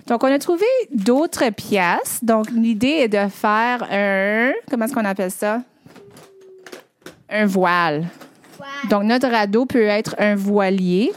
Donc, 0.08 0.24
on 0.24 0.28
a 0.28 0.40
trouvé 0.40 0.66
d'autres 0.92 1.50
pièces. 1.50 2.24
Donc, 2.24 2.50
l'idée 2.50 2.88
est 2.88 3.08
de 3.10 3.28
faire 3.28 3.86
un, 3.92 4.54
comment 4.70 4.86
est-ce 4.86 4.94
qu'on 4.94 5.04
appelle 5.04 5.32
ça? 5.32 5.62
Un 7.30 7.46
voile. 7.46 8.08
Donc, 8.90 9.04
notre 9.04 9.28
radeau 9.28 9.66
peut 9.66 9.86
être 9.86 10.16
un 10.18 10.36
voilier. 10.36 11.12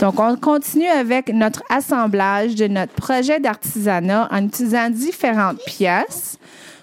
Donc, 0.00 0.18
on 0.18 0.36
continue 0.36 0.88
avec 0.88 1.28
notre 1.28 1.62
assemblage 1.68 2.54
de 2.54 2.66
notre 2.66 2.92
projet 2.94 3.38
d'artisanat 3.38 4.28
en 4.30 4.44
utilisant 4.44 4.90
différentes 4.90 5.58
pièces 5.66 6.38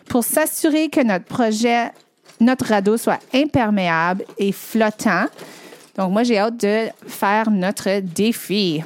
pour 0.08 0.24
s'assurer 0.24 0.90
que 0.90 1.02
notre 1.02 1.26
projet, 1.26 1.92
notre 2.40 2.66
radeau 2.66 2.98
soit 2.98 3.20
imperméable 3.34 4.26
et 4.38 4.52
flottant. 4.52 5.26
Donc, 5.98 6.12
moi, 6.12 6.24
j'ai 6.24 6.38
hâte 6.38 6.58
de 6.58 6.88
faire 7.08 7.50
notre 7.50 8.00
défi. 8.00 8.84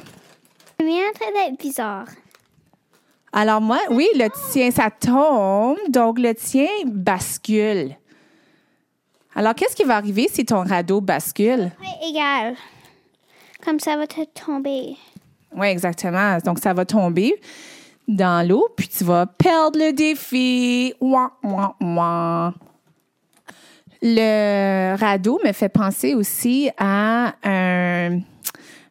En 0.80 0.84
train 0.84 1.48
d'être 1.48 1.60
bizarre. 1.60 2.06
Alors, 3.32 3.60
moi, 3.60 3.78
oui, 3.90 4.06
le 4.14 4.28
tien, 4.50 4.70
ça 4.70 4.90
tombe. 4.90 5.76
Donc, 5.88 6.18
le 6.18 6.34
tien 6.34 6.68
bascule. 6.86 7.96
Alors, 9.34 9.54
qu'est-ce 9.54 9.74
qui 9.74 9.84
va 9.84 9.96
arriver 9.96 10.28
si 10.30 10.44
ton 10.44 10.62
radeau 10.62 11.00
bascule? 11.00 11.72
Ouais, 11.80 12.08
égal. 12.08 12.54
Comme 13.64 13.80
ça 13.80 13.96
va 13.96 14.06
te 14.06 14.20
tomber. 14.24 14.96
Oui, 15.56 15.66
exactement. 15.66 16.38
Donc, 16.38 16.58
ça 16.58 16.72
va 16.72 16.84
tomber 16.84 17.34
dans 18.06 18.46
l'eau, 18.46 18.68
puis 18.76 18.88
tu 18.88 19.04
vas 19.04 19.26
perdre 19.26 19.78
le 19.78 19.92
défi. 19.92 20.94
Ouah, 21.00 21.32
ouah, 21.42 21.74
ouah. 21.80 22.54
Le 24.02 24.96
radeau 24.96 25.40
me 25.44 25.52
fait 25.52 25.68
penser 25.70 26.14
aussi 26.14 26.70
à 26.76 27.34
un, 27.42 28.20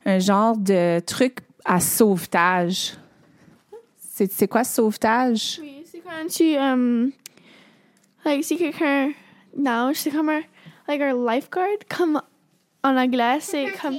un 0.05 0.19
genre 0.19 0.57
de 0.57 0.99
truc 1.01 1.37
à 1.63 1.79
sauvetage. 1.79 2.95
C'est 4.15 4.31
c'est 4.31 4.47
quoi 4.47 4.63
sauvetage? 4.63 5.59
Oui, 5.61 5.83
c'est 5.89 5.99
quand 5.99 6.27
tu, 6.27 6.55
um, 6.57 7.11
like, 8.25 8.43
si 8.43 8.57
quelqu'un 8.57 9.11
nage, 9.57 9.97
c'est 9.97 10.11
comme 10.11 10.29
un, 10.29 10.41
like, 10.87 11.01
un 11.01 11.13
lifeguard, 11.13 11.67
comme 11.89 12.21
en 12.83 12.97
anglais, 12.97 13.37
c'est 13.39 13.71
comme, 13.81 13.97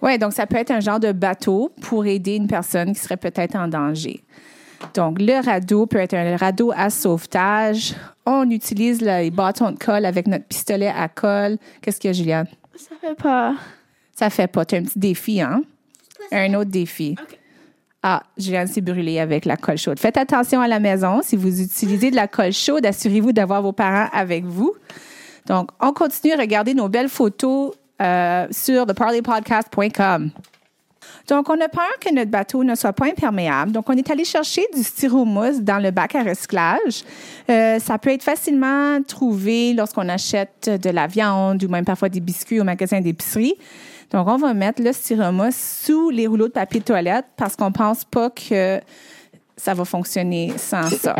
Oui, 0.00 0.18
donc 0.18 0.32
ça 0.32 0.46
peut 0.46 0.56
être 0.56 0.70
un 0.70 0.80
genre 0.80 1.00
de 1.00 1.12
bateau 1.12 1.72
pour 1.80 2.06
aider 2.06 2.36
une 2.36 2.48
personne 2.48 2.92
qui 2.92 3.00
serait 3.00 3.16
peut-être 3.16 3.56
en 3.56 3.68
danger. 3.68 4.22
Donc, 4.94 5.18
le 5.20 5.44
radeau 5.44 5.86
peut 5.86 5.98
être 5.98 6.14
un 6.14 6.36
radeau 6.36 6.72
à 6.74 6.90
sauvetage. 6.90 7.94
On 8.26 8.50
utilise 8.50 9.00
les 9.00 9.30
bâtons 9.30 9.70
de 9.70 9.78
colle 9.78 10.04
avec 10.04 10.26
notre 10.26 10.44
pistolet 10.44 10.88
à 10.88 11.08
colle. 11.08 11.58
Qu'est-ce 11.80 12.00
qu'il 12.00 12.08
y 12.08 12.10
a, 12.10 12.14
Juliane? 12.14 12.46
ça 12.76 12.96
fait 13.00 13.14
pas. 13.14 13.54
Ça 14.12 14.28
fait 14.28 14.48
pas. 14.48 14.64
Tu 14.64 14.74
as 14.74 14.78
un 14.78 14.82
petit 14.82 14.98
défi, 14.98 15.40
hein? 15.40 15.62
Un 16.32 16.54
autre 16.54 16.70
défi. 16.70 17.16
OK. 17.20 17.38
Ah, 18.02 18.22
Juliane 18.36 18.66
s'est 18.66 18.80
brûlée 18.80 19.20
avec 19.20 19.44
la 19.44 19.56
colle 19.56 19.78
chaude. 19.78 19.98
Faites 20.00 20.16
attention 20.16 20.60
à 20.60 20.66
la 20.66 20.80
maison. 20.80 21.20
Si 21.22 21.36
vous 21.36 21.62
utilisez 21.62 22.10
de 22.10 22.16
la 22.16 22.26
colle 22.26 22.52
chaude, 22.52 22.84
assurez-vous 22.84 23.32
d'avoir 23.32 23.62
vos 23.62 23.72
parents 23.72 24.08
avec 24.12 24.44
vous. 24.44 24.74
Donc, 25.46 25.70
on 25.80 25.92
continue 25.92 26.32
à 26.32 26.36
regarder 26.36 26.74
nos 26.74 26.88
belles 26.88 27.08
photos 27.08 27.72
euh, 28.00 28.46
sur 28.50 28.86
theparleypodcast.com. 28.86 30.30
Donc, 31.28 31.48
on 31.48 31.60
a 31.60 31.68
peur 31.68 31.92
que 32.00 32.12
notre 32.12 32.30
bateau 32.30 32.64
ne 32.64 32.74
soit 32.74 32.92
pas 32.92 33.06
imperméable. 33.06 33.70
Donc, 33.70 33.88
on 33.88 33.92
est 33.92 34.10
allé 34.10 34.24
chercher 34.24 34.66
du 34.74 34.82
styromousse 34.82 35.60
dans 35.60 35.78
le 35.78 35.92
bac 35.92 36.16
à 36.16 36.24
recyclage. 36.24 37.04
Euh, 37.48 37.78
ça 37.78 37.98
peut 37.98 38.10
être 38.10 38.24
facilement 38.24 39.00
trouvé 39.02 39.74
lorsqu'on 39.74 40.08
achète 40.08 40.68
de 40.82 40.90
la 40.90 41.06
viande 41.06 41.62
ou 41.62 41.68
même 41.68 41.84
parfois 41.84 42.08
des 42.08 42.20
biscuits 42.20 42.60
au 42.60 42.64
magasin 42.64 43.00
d'épicerie. 43.00 43.54
Donc, 44.12 44.28
on 44.28 44.36
va 44.36 44.52
mettre 44.52 44.82
le 44.82 44.92
styromousse 44.92 45.56
sous 45.56 46.10
les 46.10 46.26
rouleaux 46.26 46.48
de 46.48 46.52
papier 46.52 46.80
de 46.80 46.84
toilette 46.84 47.24
parce 47.36 47.56
qu'on 47.56 47.72
pense 47.72 48.04
pas 48.04 48.28
que 48.28 48.80
ça 49.56 49.72
va 49.72 49.84
fonctionner 49.86 50.52
sans 50.58 50.88
ça. 50.90 51.16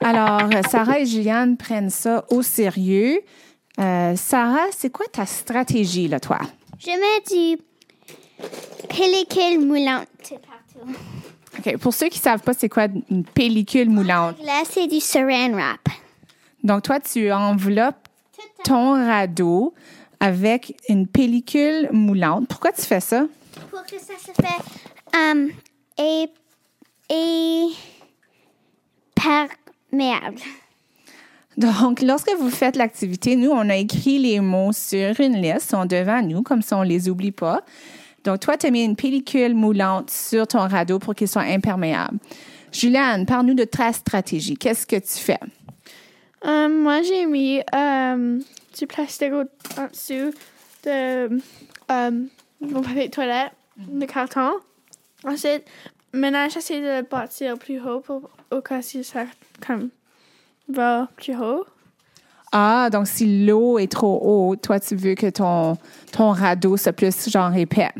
Alors, 0.00 0.48
Sarah 0.68 1.00
et 1.00 1.06
Juliane 1.06 1.56
prennent 1.56 1.90
ça 1.90 2.24
au 2.30 2.42
sérieux. 2.42 3.20
Euh, 3.80 4.14
Sarah, 4.16 4.66
c'est 4.70 4.90
quoi 4.90 5.06
ta 5.10 5.26
stratégie, 5.26 6.06
là, 6.06 6.20
toi? 6.20 6.38
Je 6.78 6.90
mets 6.90 7.56
du 7.56 7.62
pellicule 8.88 9.66
moulante 9.66 10.06
partout. 10.20 10.98
OK. 11.58 11.76
Pour 11.78 11.94
ceux 11.94 12.08
qui 12.08 12.18
ne 12.18 12.22
savent 12.22 12.42
pas, 12.42 12.52
c'est 12.54 12.68
quoi 12.68 12.86
une 13.10 13.24
pellicule 13.24 13.90
moulante? 13.90 14.36
Là, 14.44 14.62
c'est 14.68 14.86
du 14.86 15.00
saran 15.00 15.52
wrap. 15.52 15.88
Donc, 16.62 16.82
toi, 16.82 17.00
tu 17.00 17.32
enveloppes 17.32 18.08
ton 18.64 18.92
radeau 18.92 19.74
avec 20.22 20.76
une 20.88 21.08
pellicule 21.08 21.88
moulante. 21.90 22.46
Pourquoi 22.46 22.70
tu 22.70 22.82
fais 22.82 23.00
ça? 23.00 23.26
Pour 23.70 23.82
que 23.82 23.98
ça 23.98 24.14
se 24.24 24.30
fait 24.40 25.18
um, 25.18 25.48
et, 25.98 26.28
et 27.10 27.66
perméable. 29.16 30.38
Donc, 31.56 32.02
lorsque 32.02 32.30
vous 32.38 32.50
faites 32.50 32.76
l'activité, 32.76 33.34
nous, 33.34 33.50
on 33.50 33.68
a 33.68 33.74
écrit 33.74 34.20
les 34.20 34.38
mots 34.38 34.72
sur 34.72 35.18
une 35.18 35.42
liste, 35.42 35.66
ils 35.66 35.70
sont 35.70 35.86
devant 35.86 36.22
nous, 36.22 36.42
comme 36.42 36.62
ça, 36.62 36.78
on 36.78 36.84
ne 36.84 36.88
les 36.88 37.08
oublie 37.08 37.32
pas. 37.32 37.62
Donc, 38.22 38.38
toi, 38.38 38.56
tu 38.56 38.66
as 38.66 38.70
mis 38.70 38.84
une 38.84 38.94
pellicule 38.94 39.56
moulante 39.56 40.08
sur 40.08 40.46
ton 40.46 40.68
radeau 40.68 41.00
pour 41.00 41.16
qu'il 41.16 41.26
soit 41.26 41.42
imperméable. 41.42 42.18
Juliane, 42.70 43.26
parle-nous 43.26 43.54
de 43.54 43.64
ta 43.64 43.92
stratégie. 43.92 44.56
Qu'est-ce 44.56 44.86
que 44.86 44.96
tu 44.96 45.18
fais? 45.18 45.40
Um, 46.44 46.82
moi, 46.82 47.02
j'ai 47.02 47.26
mis 47.26 47.60
um, 47.72 48.40
du 48.78 48.86
plastique 48.86 49.32
au- 49.32 49.80
en 49.80 49.86
dessous 49.88 50.32
de 50.84 51.26
um, 51.88 52.28
mon 52.60 52.82
papier 52.82 53.08
de 53.08 53.12
toilette, 53.12 53.52
de 53.76 54.04
carton. 54.06 54.50
Ensuite, 55.24 55.64
maintenant, 56.12 56.48
j'essaie 56.48 56.80
de 56.80 56.86
le 56.98 57.02
bâtir 57.02 57.56
plus 57.58 57.80
haut 57.80 58.00
pour, 58.00 58.28
au 58.50 58.60
cas 58.60 58.82
si 58.82 59.04
ça 59.04 59.24
comme, 59.66 59.90
va 60.68 61.08
plus 61.16 61.36
haut. 61.36 61.64
Ah, 62.50 62.90
donc 62.90 63.06
si 63.06 63.46
l'eau 63.46 63.78
est 63.78 63.90
trop 63.90 64.20
haute, 64.22 64.60
toi, 64.62 64.78
tu 64.78 64.94
veux 64.94 65.14
que 65.14 65.30
ton, 65.30 65.78
ton 66.12 66.32
radeau 66.32 66.76
soit 66.76 66.92
plus 66.92 67.30
genre 67.30 67.54
épais. 67.56 67.90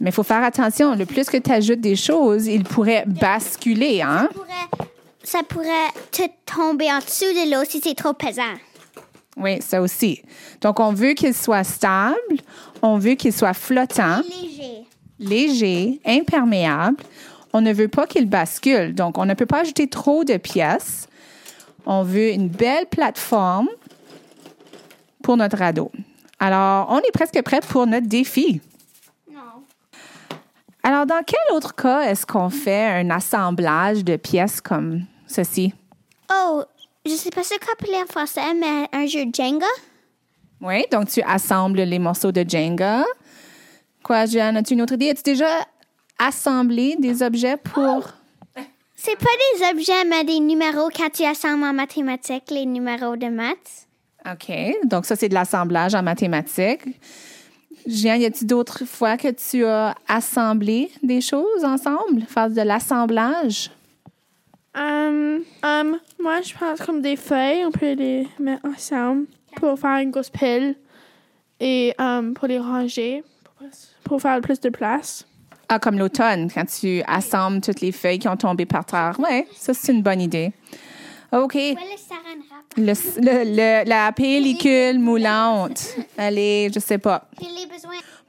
Mais 0.00 0.10
il 0.10 0.12
faut 0.12 0.22
faire 0.22 0.42
attention. 0.42 0.94
Le 0.94 1.04
plus 1.06 1.28
que 1.28 1.36
tu 1.36 1.50
ajoutes 1.50 1.80
des 1.80 1.96
choses, 1.96 2.46
il 2.46 2.64
pourrait 2.64 3.04
basculer, 3.06 4.00
hein? 4.02 4.28
Pourrait- 4.32 4.88
ça 5.22 5.42
pourrait 5.42 5.90
te 6.12 6.22
tomber 6.46 6.90
en 6.92 6.98
dessous 7.00 7.24
de 7.24 7.50
l'eau 7.54 7.64
si 7.68 7.80
c'est 7.82 7.94
trop 7.94 8.12
pesant. 8.12 8.54
Oui, 9.36 9.60
ça 9.60 9.82
aussi. 9.82 10.22
Donc, 10.60 10.80
on 10.80 10.92
veut 10.92 11.12
qu'il 11.12 11.34
soit 11.34 11.64
stable, 11.64 12.16
on 12.82 12.98
veut 12.98 13.14
qu'il 13.14 13.32
soit 13.32 13.52
flottant, 13.54 14.22
Léger. 14.22 14.84
léger, 15.18 16.00
imperméable. 16.06 17.02
On 17.52 17.60
ne 17.60 17.72
veut 17.72 17.88
pas 17.88 18.06
qu'il 18.06 18.28
bascule. 18.28 18.94
Donc, 18.94 19.18
on 19.18 19.24
ne 19.26 19.34
peut 19.34 19.46
pas 19.46 19.60
ajouter 19.60 19.88
trop 19.88 20.24
de 20.24 20.36
pièces. 20.36 21.08
On 21.84 22.02
veut 22.02 22.30
une 22.30 22.48
belle 22.48 22.86
plateforme 22.86 23.68
pour 25.22 25.36
notre 25.36 25.58
radeau. 25.58 25.90
Alors, 26.38 26.88
on 26.90 26.98
est 26.98 27.12
presque 27.12 27.40
prêt 27.42 27.60
pour 27.60 27.86
notre 27.86 28.06
défi. 28.06 28.60
Non. 29.32 29.62
Alors, 30.82 31.06
dans 31.06 31.22
quel 31.26 31.38
autre 31.56 31.74
cas 31.74 32.02
est-ce 32.02 32.26
qu'on 32.26 32.50
fait 32.50 32.86
un 32.86 33.10
assemblage 33.10 34.04
de 34.04 34.16
pièces 34.16 34.60
comme 34.60 35.04
ceci? 35.26 35.72
Oh, 36.30 36.62
je 37.06 37.14
sais 37.14 37.30
pas 37.30 37.42
ce 37.42 37.54
qu'on 37.54 37.72
appelait 37.72 38.02
en 38.02 38.06
français, 38.06 38.54
mais 38.54 38.88
un 38.92 39.06
jeu 39.06 39.24
Jenga? 39.32 39.66
Oui, 40.60 40.84
donc 40.90 41.08
tu 41.08 41.22
assembles 41.22 41.82
les 41.82 41.98
morceaux 41.98 42.32
de 42.32 42.44
Jenga. 42.48 43.04
Quoi, 44.02 44.26
Jeanne, 44.26 44.56
as-tu 44.56 44.74
une 44.74 44.82
autre 44.82 44.94
idée? 44.94 45.10
As-tu 45.10 45.22
déjà 45.22 45.66
assemblé 46.18 46.96
des 46.98 47.22
objets 47.22 47.56
pour... 47.56 48.08
C'est 48.94 49.16
pas 49.16 49.26
des 49.26 49.66
objets, 49.72 50.04
mais 50.06 50.24
des 50.24 50.40
numéros 50.40 50.88
quand 50.94 51.10
tu 51.12 51.24
assembles 51.24 51.64
en 51.64 51.72
mathématiques, 51.72 52.50
les 52.50 52.64
numéros 52.64 53.16
de 53.16 53.28
maths. 53.28 53.86
OK, 54.24 54.50
donc 54.84 55.06
ça, 55.06 55.16
c'est 55.16 55.28
de 55.28 55.34
l'assemblage 55.34 55.94
en 55.94 56.02
mathématiques. 56.02 56.86
Jeanne, 57.86 58.22
y 58.22 58.24
a-t-il 58.24 58.46
d'autres 58.46 58.84
fois 58.84 59.16
que 59.16 59.28
tu 59.28 59.64
as 59.64 59.94
assemblé 60.08 60.90
des 61.02 61.20
choses 61.20 61.64
ensemble? 61.64 62.22
Faire 62.26 62.50
de 62.50 62.62
l'assemblage? 62.62 63.70
Um, 64.74 65.05
um, 65.62 65.98
moi, 66.20 66.40
je 66.42 66.54
pense 66.54 66.80
comme 66.80 67.02
des 67.02 67.16
feuilles, 67.16 67.64
on 67.64 67.70
peut 67.70 67.92
les 67.92 68.28
mettre 68.38 68.64
ensemble 68.66 69.26
pour 69.56 69.78
faire 69.78 69.98
une 69.98 70.10
grosse 70.10 70.30
pile 70.30 70.76
et 71.60 71.94
um, 71.98 72.34
pour 72.34 72.48
les 72.48 72.58
ranger, 72.58 73.22
pour, 73.44 73.68
pour 74.04 74.22
faire 74.22 74.40
plus 74.40 74.60
de 74.60 74.68
place. 74.68 75.26
Ah, 75.68 75.78
comme 75.78 75.98
l'automne, 75.98 76.48
quand 76.52 76.64
tu 76.64 77.02
assembles 77.06 77.60
toutes 77.60 77.80
les 77.80 77.90
feuilles 77.90 78.20
qui 78.20 78.28
ont 78.28 78.36
tombé 78.36 78.66
par 78.66 78.84
terre. 78.84 79.16
Oui, 79.18 79.44
ça, 79.52 79.74
c'est 79.74 79.92
une 79.92 80.02
bonne 80.02 80.20
idée. 80.20 80.52
OK. 81.32 81.54
Le 82.76 83.84
la 83.84 84.12
pellicule 84.12 84.98
moulante. 85.00 85.96
Allez, 86.16 86.70
je 86.72 86.78
sais 86.78 86.98
pas. 86.98 87.28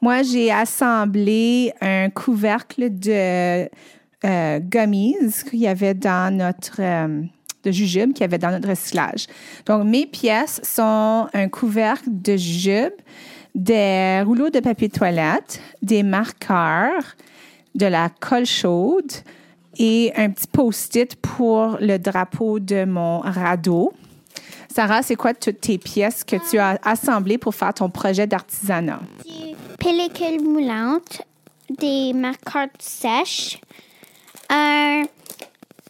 Moi, 0.02 0.24
j'ai 0.24 0.52
assemblé 0.52 1.74
un 1.82 2.10
couvercle 2.10 2.90
de 2.90 3.70
euh, 4.26 4.60
gummies 4.60 5.16
qu'il 5.50 5.60
y 5.60 5.68
avait 5.68 5.94
dans 5.94 6.36
notre 6.36 6.80
euh, 6.80 7.22
de 7.64 7.72
jujube 7.72 8.14
qu'il 8.14 8.22
y 8.22 8.24
avait 8.24 8.38
dans 8.38 8.52
notre 8.52 8.70
recyclage. 8.70 9.28
Donc, 9.66 9.86
mes 9.86 10.06
pièces 10.06 10.62
sont 10.64 11.28
un 11.34 11.50
couvercle 11.50 12.08
de 12.10 12.38
jujube, 12.38 12.94
des 13.54 14.22
rouleaux 14.26 14.50
de 14.50 14.60
papier 14.60 14.90
toilette, 14.90 15.60
des 15.82 16.04
marqueurs, 16.04 17.16
de 17.76 17.86
la 17.86 18.10
colle 18.10 18.46
chaude 18.46 19.12
et 19.78 20.12
un 20.16 20.30
petit 20.30 20.48
post-it 20.48 21.16
pour 21.18 21.78
le 21.80 21.98
drapeau 21.98 22.60
de 22.60 22.86
mon 22.86 23.20
radeau. 23.20 23.94
Sarah, 24.74 25.02
c'est 25.02 25.16
quoi 25.16 25.34
toutes 25.34 25.62
tes 25.62 25.78
pièces 25.78 26.24
que 26.24 26.36
tu 26.50 26.58
as 26.58 26.80
assemblées 26.84 27.38
pour 27.38 27.54
faire 27.54 27.74
ton 27.74 27.90
projet 27.90 28.28
d'artisanat? 28.28 29.00
Du 29.26 29.56
pellicule 29.80 30.44
moulante, 30.44 31.24
des 31.70 32.14
marqueurs 32.14 32.68
sèches, 32.80 33.60
un, 34.50 35.04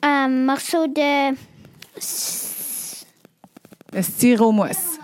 un 0.02 0.28
morceau 0.28 0.88
de 0.88 1.32
Le 3.94 4.02
styromousse. 4.02 5.00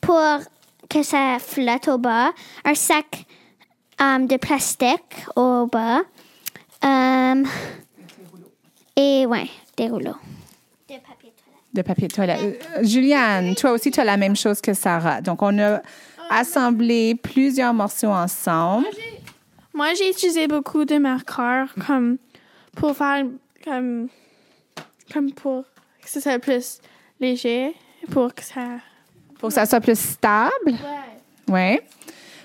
pour 0.00 0.38
que 0.88 1.02
ça 1.02 1.38
flotte 1.40 1.88
au 1.88 1.98
bas, 1.98 2.32
un 2.64 2.74
sac 2.74 3.24
um, 4.00 4.26
de 4.26 4.36
plastique 4.36 5.26
au 5.34 5.66
bas, 5.66 6.02
um, 6.82 7.44
et 8.96 9.26
ouais, 9.26 9.48
des 9.76 9.88
rouleaux. 9.88 10.16
De 10.88 10.94
papier 10.96 11.32
toilette. 11.32 11.72
de 11.72 11.82
papier 11.82 12.08
de 12.08 12.12
toilette. 12.14 12.40
Euh, 12.76 12.84
Juliane, 12.84 13.54
toi 13.56 13.72
aussi, 13.72 13.90
tu 13.90 13.98
as 13.98 14.04
la 14.04 14.16
même 14.16 14.36
chose 14.36 14.60
que 14.60 14.74
Sarah. 14.74 15.20
Donc, 15.20 15.42
on 15.42 15.58
a 15.58 15.80
assemblé 16.30 17.16
plusieurs 17.16 17.74
morceaux 17.74 18.08
ensemble. 18.12 18.86
Moi, 19.72 19.94
j'ai 19.94 20.10
utilisé 20.10 20.46
beaucoup 20.46 20.84
de 20.84 20.98
marqueurs 20.98 21.74
comme 21.86 22.18
pour 22.76 22.96
faire 22.96 23.24
comme 23.64 24.08
comme 25.12 25.32
pour 25.32 25.64
que 26.02 26.10
ce 26.10 26.20
soit 26.20 26.38
plus 26.38 26.80
léger, 27.20 27.74
pour 28.10 28.34
que 28.34 28.42
ça. 28.42 28.78
Pour 29.38 29.48
que 29.48 29.54
ça 29.54 29.66
soit 29.66 29.80
plus 29.80 29.98
stable? 29.98 30.72
Ouais. 31.48 31.78
Oui. 31.78 31.80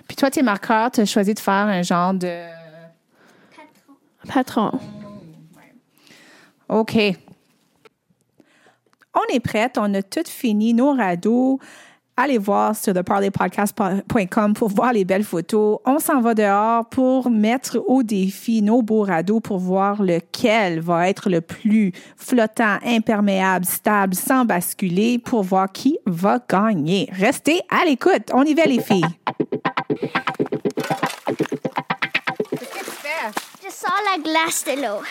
Puis 0.08 0.16
toi, 0.16 0.32
tes 0.32 0.42
marqueurs, 0.42 0.92
tu 0.92 1.02
as 1.02 1.06
choisi 1.06 1.34
de 1.34 1.40
faire 1.40 1.54
un 1.54 1.82
genre 1.82 2.14
de... 2.14 2.48
Patron. 4.28 4.80
OK. 6.68 6.98
On 9.14 9.34
est 9.34 9.40
prête. 9.40 9.78
On 9.78 9.94
a 9.94 10.02
tout 10.02 10.28
fini 10.28 10.74
nos 10.74 10.94
radeaux. 10.94 11.60
Allez 12.22 12.38
voir 12.38 12.76
sur 12.76 12.94
theparleypodcast.com 12.94 14.54
pour 14.54 14.68
voir 14.68 14.92
les 14.92 15.06
belles 15.06 15.24
photos. 15.24 15.80
On 15.86 16.00
s'en 16.00 16.20
va 16.20 16.34
dehors 16.34 16.84
pour 16.90 17.30
mettre 17.30 17.82
au 17.88 18.04
défi 18.04 18.62
nos 18.62 18.82
beaux 18.82 19.04
radeaux 19.04 19.40
pour 19.40 19.58
voir 19.58 20.04
lequel 20.04 20.82
va 20.82 21.08
être 21.08 21.30
le 21.30 21.40
plus 21.40 21.94
flottant, 22.18 22.78
imperméable, 22.84 23.64
stable, 23.64 24.16
sans 24.16 24.44
basculer 24.44 25.18
pour 25.18 25.44
voir 25.44 25.72
qui 25.72 25.98
va 26.06 26.40
gagner. 26.46 27.10
Restez 27.14 27.62
à 27.70 27.86
l'écoute. 27.86 28.32
On 28.34 28.44
y 28.44 28.54
va, 28.54 28.66
les 28.66 28.82
filles. 28.82 29.06
Je 33.64 33.72
sors 33.72 34.02
la 34.12 34.22
glace 34.22 34.66
de 34.66 34.82
l'eau. 34.82 35.02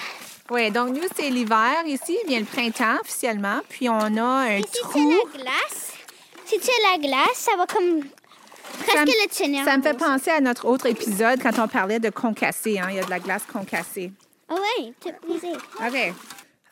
Oui, 0.51 0.71
donc 0.71 0.91
nous, 0.91 1.09
c'est 1.17 1.31
l'hiver 1.31 1.87
ici, 1.87 2.19
bien 2.27 2.41
le 2.41 2.45
printemps 2.45 3.01
officiellement. 3.01 3.61
Puis 3.67 3.89
on 3.89 3.99
a 3.99 4.45
un 4.47 4.61
trou. 4.61 4.99
as 4.99 5.39
la 5.39 5.43
glace, 5.43 5.98
si 6.49 6.59
tu 6.59 6.69
as 6.71 6.93
la 6.93 6.99
glace, 6.99 7.35
ça 7.35 7.57
va 7.57 7.67
comme 7.67 8.01
presque 8.81 8.93
Ça 8.97 9.05
me-. 9.05 9.65
Ça 9.65 9.77
me 9.77 9.83
fait 9.83 9.93
haut. 9.93 9.97
penser 9.97 10.31
à 10.31 10.41
notre 10.41 10.67
autre 10.67 10.87
épisode 10.87 11.41
quand 11.43 11.59
on 11.59 11.69
parlait 11.69 11.99
de 12.01 12.11
concassé. 12.11 12.79
Hein? 12.79 12.87
Il 12.91 12.97
y 12.97 12.99
a 13.01 13.05
de 13.05 13.11
la 13.11 13.19
glace 13.19 13.43
concassée. 13.53 14.13
Ah 14.49 14.55
ouais, 14.55 14.93
tu 15.01 15.09
brisé. 15.27 15.53
OK. 15.53 16.15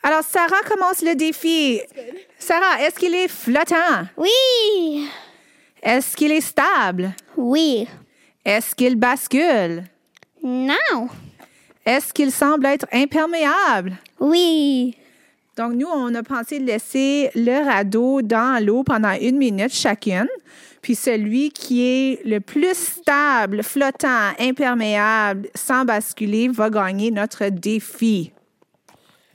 Alors, 0.03 0.23
Sarah 0.23 0.61
commence 0.67 1.01
le 1.01 1.15
défi. 1.15 1.81
Sarah, 2.39 2.81
est-ce 2.81 2.95
qu'il 2.99 3.13
est 3.13 3.27
flottant? 3.27 4.05
Oui, 4.15 5.09
Est-ce 5.81 6.15
qu'il 6.15 6.31
est 6.31 6.41
stable? 6.41 7.13
oui, 7.35 7.87
Est-ce 8.45 8.73
qu'il 8.73 8.95
bascule? 8.95 9.83
non, 10.43 11.09
Est-ce 11.85 12.13
qu'il 12.13 12.31
semble 12.31 12.65
être 12.67 12.85
imperméable? 12.93 13.97
oui, 14.19 14.95
Donc, 15.57 15.73
nous, 15.73 15.87
on 15.87 16.13
a 16.13 16.21
pensé 16.21 16.59
de 16.59 16.65
laisser 16.65 17.31
le 17.33 17.65
radeau 17.65 18.21
dans 18.21 18.63
l'eau 18.63 18.83
pendant 18.83 19.13
une 19.19 19.37
minute 19.37 19.73
chacune. 19.73 20.29
Puis 20.83 20.93
celui 20.93 21.49
qui 21.49 21.83
est 21.83 22.25
le 22.25 22.39
plus 22.39 22.77
stable, 22.77 23.63
flottant, 23.63 24.33
imperméable, 24.39 25.49
sans 25.55 25.83
basculer, 25.83 26.47
va 26.47 26.69
gagner 26.69 27.09
notre 27.09 27.49
défi. 27.49 28.31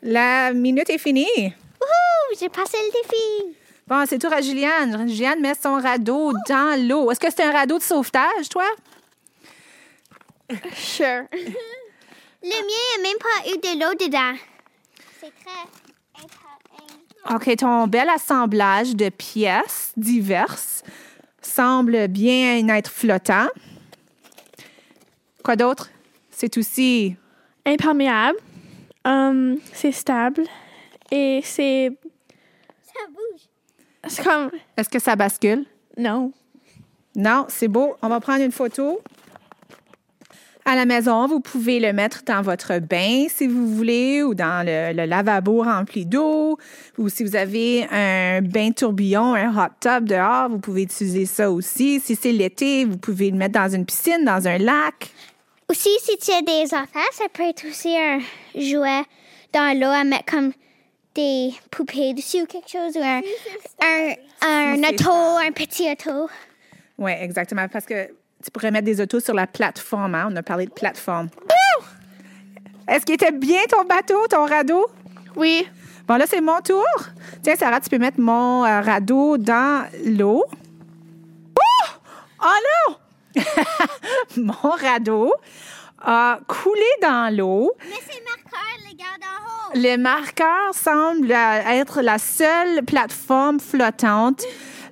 La 0.01 0.53
minute 0.53 0.89
est 0.91 0.99
finie. 0.99 1.27
Wouhou, 1.37 2.39
j'ai 2.39 2.49
passé 2.49 2.77
le 2.79 3.03
défi. 3.03 3.57
Bon, 3.89 4.05
c'est 4.09 4.19
tour 4.21 4.33
à 4.33 4.41
Juliane. 4.41 5.09
Juliane 5.09 5.41
met 5.41 5.55
son 5.61 5.75
radeau 5.75 6.33
dans 6.49 6.89
l'eau. 6.89 7.11
Est-ce 7.11 7.19
que 7.19 7.31
c'est 7.31 7.43
un 7.43 7.53
radeau 7.53 7.79
de 7.79 7.83
sauvetage, 7.83 8.49
toi? 8.49 8.67
Sure. 10.75 11.25
Le 12.43 12.49
mien 12.49 12.97
n'a 12.97 13.03
même 13.03 13.19
pas 13.19 13.51
eu 13.51 13.59
de 13.59 13.81
l'eau 13.81 13.95
dedans. 13.95 14.39
C'est 15.21 15.33
très... 15.45 15.82
OK, 17.31 17.57
ton 17.57 17.87
bel 17.87 18.09
assemblage 18.09 18.97
de 18.97 19.09
pièces 19.09 19.93
diverses 19.97 20.83
semble 21.41 22.09
bien 22.09 22.67
être 22.69 22.91
flottant. 22.91 23.47
Quoi 25.45 25.57
d'autre? 25.57 25.91
C'est 26.31 26.57
aussi. 26.59 27.17
Imperméable. 27.65 28.39
Um, 29.05 29.57
c'est 29.73 29.93
stable. 29.93 30.45
Et 31.11 31.41
c'est. 31.45 31.91
Ça 32.83 33.07
bouge. 33.09 33.41
C'est 34.09 34.25
comme. 34.25 34.51
Est-ce 34.77 34.89
que 34.89 34.99
ça 34.99 35.17
bascule? 35.17 35.65
Non. 35.97 36.33
Non, 37.15 37.47
c'est 37.49 37.69
beau. 37.69 37.97
On 38.03 38.09
va 38.09 38.21
prendre 38.21 38.43
une 38.43 38.53
photo. 38.53 39.01
À 40.65 40.77
la 40.77 40.87
maison, 40.87 41.27
vous 41.27 41.41
pouvez 41.41 41.81
le 41.81 41.93
mettre 41.93 42.23
dans 42.25 42.41
votre 42.41 42.79
bain 42.79 43.27
si 43.29 43.49
vous 43.49 43.67
voulez 43.75 44.23
ou 44.23 44.33
dans 44.35 44.65
le, 44.65 44.93
le 44.97 45.07
lavabo 45.07 45.65
rempli 45.65 46.07
d'eau 46.07 46.57
ou 46.99 47.09
si 47.09 47.25
vous 47.25 47.35
avez 47.35 47.85
un 47.91 48.43
bain 48.43 48.71
tourbillon, 48.71 49.35
un 49.35 49.51
hot 49.51 49.71
tub 49.81 50.05
dehors, 50.05 50.49
vous 50.49 50.61
pouvez 50.61 50.83
utiliser 50.83 51.27
ça 51.27 51.51
aussi. 51.51 51.99
Si 51.99 52.15
c'est 52.15 52.31
l'été, 52.31 52.85
vous 52.85 52.97
pouvez 52.97 53.31
le 53.33 53.37
mettre 53.37 53.61
dans 53.61 53.69
une 53.75 53.85
piscine, 53.85 54.25
dans 54.25 54.47
un 54.47 54.59
lac. 54.59 55.11
Aussi, 55.69 55.91
si 56.01 56.17
tu 56.19 56.31
as 56.31 56.43
des 56.43 56.73
enfants, 56.75 57.11
ça 57.13 57.25
peut 57.33 57.43
être 57.43 57.67
aussi 57.67 57.97
un 57.97 58.21
jouet 58.55 59.03
dans 59.53 59.77
l'eau 59.79 59.89
à 59.89 60.05
mettre 60.05 60.27
comme 60.27 60.53
des 61.15 61.51
poupées 61.71 62.15
dessus 62.15 62.43
ou 62.43 62.47
quelque 62.47 62.71
chose 62.71 62.97
ou 62.97 63.03
un, 63.03 63.21
un, 63.83 64.15
un 64.43 64.77
c'est 64.77 65.03
auto, 65.03 65.11
un 65.11 65.51
petit 65.53 65.91
auto. 65.91 66.29
Oui, 66.99 67.13
exactement. 67.19 67.67
Parce 67.69 67.85
que 67.85 68.09
tu 68.43 68.51
pourrais 68.51 68.71
mettre 68.71 68.85
des 68.87 69.01
autos 69.01 69.21
sur 69.21 69.35
la 69.35 69.47
plateforme. 69.47 70.15
hein. 70.15 70.29
On 70.31 70.37
a 70.37 70.43
parlé 70.43 70.67
de 70.67 70.73
plateforme. 70.73 71.29
Est-ce 72.89 73.07
qu'il 73.07 73.15
était 73.15 73.33
bien 73.33 73.61
ton 73.69 73.85
bateau, 73.85 74.27
ton 74.29 74.45
radeau? 74.47 74.87
Oui. 75.37 75.67
Bon, 76.07 76.17
là, 76.17 76.27
c'est 76.27 76.41
mon 76.41 76.61
tour. 76.61 76.85
Tiens, 77.43 77.55
Sarah, 77.57 77.81
tu 77.81 77.89
peux 77.89 77.99
mettre 77.99 78.21
mon 78.21 78.65
euh, 78.65 78.81
radeau 78.81 79.39
dans 79.39 79.87
l'eau. 80.05 80.45
Oh! 81.57 81.89
Oh 82.43 82.89
non! 82.89 83.43
mon 84.37 84.71
radeau 84.71 85.33
a 86.05 86.39
coulé 86.49 86.83
dans 87.01 87.35
l'eau. 87.35 87.73
Mais 87.89 87.95
c'est 88.11 88.23
marqueur, 88.25 88.89
les 88.91 88.97
gars 88.97 89.05
en 89.23 89.47
haut. 89.47 89.73
Le 89.81 89.97
marqueur 89.97 90.75
semble 90.75 91.31
euh, 91.31 91.61
être 91.71 92.03
la 92.03 92.19
seule 92.19 92.83
plateforme 92.85 93.61
flottante. 93.61 94.43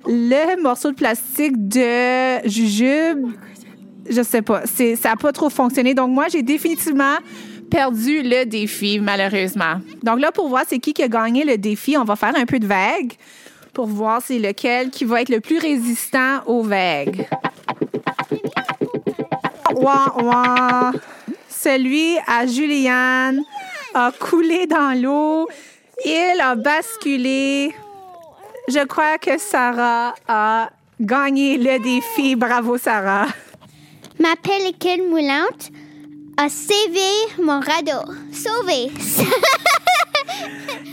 Le 0.05 0.61
morceau 0.61 0.91
de 0.91 0.95
plastique 0.95 1.53
de 1.67 2.47
jujube, 2.47 3.31
je 4.09 4.21
sais 4.21 4.41
pas, 4.41 4.63
c'est, 4.65 4.95
ça 4.95 5.09
n'a 5.09 5.15
pas 5.15 5.31
trop 5.31 5.49
fonctionné. 5.49 5.93
Donc, 5.93 6.09
moi, 6.09 6.27
j'ai 6.29 6.41
définitivement 6.41 7.17
perdu 7.69 8.21
le 8.23 8.45
défi, 8.45 8.99
malheureusement. 8.99 9.75
Donc, 10.03 10.19
là, 10.19 10.31
pour 10.31 10.49
voir 10.49 10.63
c'est 10.67 10.79
qui 10.79 10.93
qui 10.93 11.03
a 11.03 11.07
gagné 11.07 11.45
le 11.45 11.57
défi, 11.57 11.95
on 11.97 12.03
va 12.03 12.15
faire 12.15 12.35
un 12.35 12.45
peu 12.45 12.59
de 12.59 12.67
vague 12.67 13.13
pour 13.73 13.87
voir 13.87 14.21
c'est 14.21 14.39
lequel 14.39 14.89
qui 14.89 15.05
va 15.05 15.21
être 15.21 15.29
le 15.29 15.39
plus 15.39 15.57
résistant 15.57 16.41
aux 16.45 16.63
vagues. 16.63 17.27
Ouah, 19.75 20.13
ouah. 20.21 20.91
Celui 21.47 22.17
à 22.27 22.45
Juliane 22.45 23.41
a 23.93 24.11
coulé 24.19 24.65
dans 24.65 24.99
l'eau. 24.99 25.47
Il 26.03 26.41
a 26.41 26.55
basculé. 26.55 27.73
Je 28.67 28.85
crois 28.85 29.17
que 29.17 29.37
Sarah 29.37 30.13
a 30.27 30.69
gagné 30.99 31.57
le 31.57 31.79
défi. 31.83 32.35
Bravo, 32.35 32.77
Sarah. 32.77 33.27
Ma 34.19 34.35
pellicule 34.41 35.09
moulante 35.09 35.71
a 36.37 36.47
sauvé 36.49 37.09
mon 37.41 37.59
radeau. 37.59 38.11
Sauvé. 38.31 38.91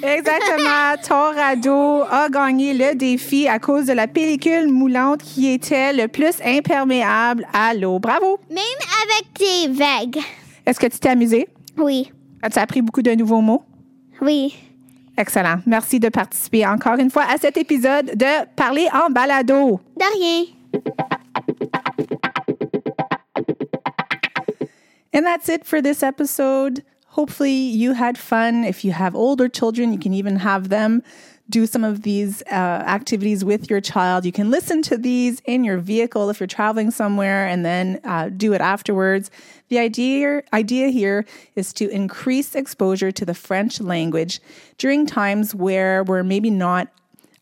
Exactement. 0.02 0.94
Ton 1.06 1.34
radeau 1.34 2.02
a 2.10 2.28
gagné 2.30 2.72
le 2.74 2.94
défi 2.94 3.48
à 3.48 3.58
cause 3.58 3.86
de 3.86 3.92
la 3.92 4.06
pellicule 4.06 4.68
moulante 4.68 5.22
qui 5.22 5.52
était 5.52 5.92
le 5.92 6.08
plus 6.08 6.40
imperméable 6.44 7.46
à 7.52 7.74
l'eau. 7.74 7.98
Bravo. 7.98 8.38
Même 8.50 8.62
avec 9.02 9.26
des 9.38 9.68
vagues. 9.72 10.22
Est-ce 10.64 10.78
que 10.80 10.86
tu 10.86 10.98
t'es 10.98 11.08
amusé? 11.10 11.48
Oui, 11.76 12.10
As-tu 12.42 12.58
appris 12.60 12.82
beaucoup 12.82 13.02
de 13.02 13.10
nouveaux 13.12 13.40
mots? 13.40 13.62
oui. 14.20 14.54
Excellent. 15.18 15.62
Merci 15.66 15.98
de 15.98 16.08
participer 16.10 16.64
encore 16.64 16.96
une 17.00 17.10
fois 17.10 17.24
à 17.28 17.38
cet 17.38 17.56
épisode 17.56 18.16
de 18.16 18.46
Parler 18.54 18.86
en 18.94 19.10
balado. 19.10 19.80
De 19.96 20.04
rien. 20.16 20.44
And 25.12 25.24
that's 25.24 25.48
it 25.48 25.64
for 25.64 25.82
this 25.82 26.04
episode. 26.04 26.84
Hopefully, 27.16 27.50
you 27.50 27.94
had 27.94 28.16
fun. 28.16 28.62
If 28.62 28.84
you 28.84 28.92
have 28.92 29.16
older 29.16 29.48
children, 29.48 29.92
you 29.92 29.98
can 29.98 30.14
even 30.14 30.36
have 30.36 30.68
them 30.68 31.02
do 31.50 31.66
some 31.66 31.82
of 31.84 32.02
these 32.02 32.42
uh, 32.50 32.54
activities 32.54 33.44
with 33.44 33.70
your 33.70 33.80
child. 33.80 34.24
You 34.24 34.32
can 34.32 34.50
listen 34.50 34.82
to 34.82 34.96
these 34.96 35.40
in 35.46 35.64
your 35.64 35.78
vehicle 35.78 36.28
if 36.28 36.40
you're 36.40 36.46
traveling 36.46 36.90
somewhere 36.90 37.46
and 37.46 37.64
then 37.64 38.00
uh, 38.04 38.28
do 38.28 38.52
it 38.52 38.60
afterwards. 38.60 39.30
The 39.68 39.78
idea, 39.78 40.42
idea 40.52 40.88
here 40.88 41.24
is 41.54 41.72
to 41.74 41.88
increase 41.88 42.54
exposure 42.54 43.10
to 43.12 43.24
the 43.24 43.34
French 43.34 43.80
language 43.80 44.40
during 44.76 45.06
times 45.06 45.54
where 45.54 46.04
we're 46.04 46.22
maybe 46.22 46.50
not 46.50 46.88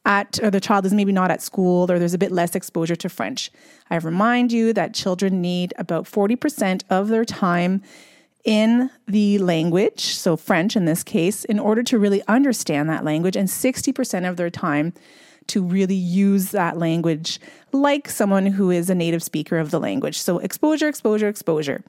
at, 0.05 0.39
or 0.43 0.51
the 0.51 0.61
child 0.61 0.87
is 0.87 0.95
maybe 0.95 1.13
not 1.13 1.33
at 1.33 1.43
school, 1.43 1.91
or 1.91 1.99
there's 1.99 2.15
a 2.15 2.19
bit 2.19 2.31
less 2.31 2.55
exposure 2.55 2.97
to 2.97 3.09
French. 3.09 3.51
I 3.91 3.97
remind 3.97 4.53
you 4.53 4.73
that 4.73 4.95
children 4.95 5.41
need 5.41 5.75
about 5.79 6.05
40% 6.05 6.83
of 6.89 7.09
their 7.09 7.25
time 7.25 7.83
in 8.47 8.89
the 9.09 9.39
language, 9.39 10.01
so 10.01 10.37
French 10.37 10.77
in 10.77 10.85
this 10.85 11.03
case, 11.03 11.45
in 11.45 11.59
order 11.59 11.83
to 11.83 11.99
really 11.99 12.23
understand 12.29 12.89
that 12.89 13.05
language, 13.05 13.37
and 13.37 13.49
60% 13.49 14.29
of 14.29 14.37
their 14.37 14.51
time 14.51 14.95
to 15.49 15.63
really 15.63 15.97
use 15.97 16.53
that 16.53 16.79
language 16.79 17.41
like 17.73 18.09
someone 18.09 18.47
who 18.47 18.71
is 18.71 18.89
a 18.89 18.95
native 18.95 19.23
speaker 19.23 19.59
of 19.59 19.71
the 19.71 19.81
language. 19.81 20.19
So, 20.19 20.39
exposure, 20.39 20.89
exposure, 20.89 21.29
exposure. 21.29 21.83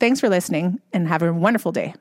Thanks 0.00 0.20
for 0.20 0.28
listening 0.28 0.80
and 0.92 1.06
have 1.08 1.22
a 1.22 1.32
wonderful 1.32 1.72
day. 1.72 1.94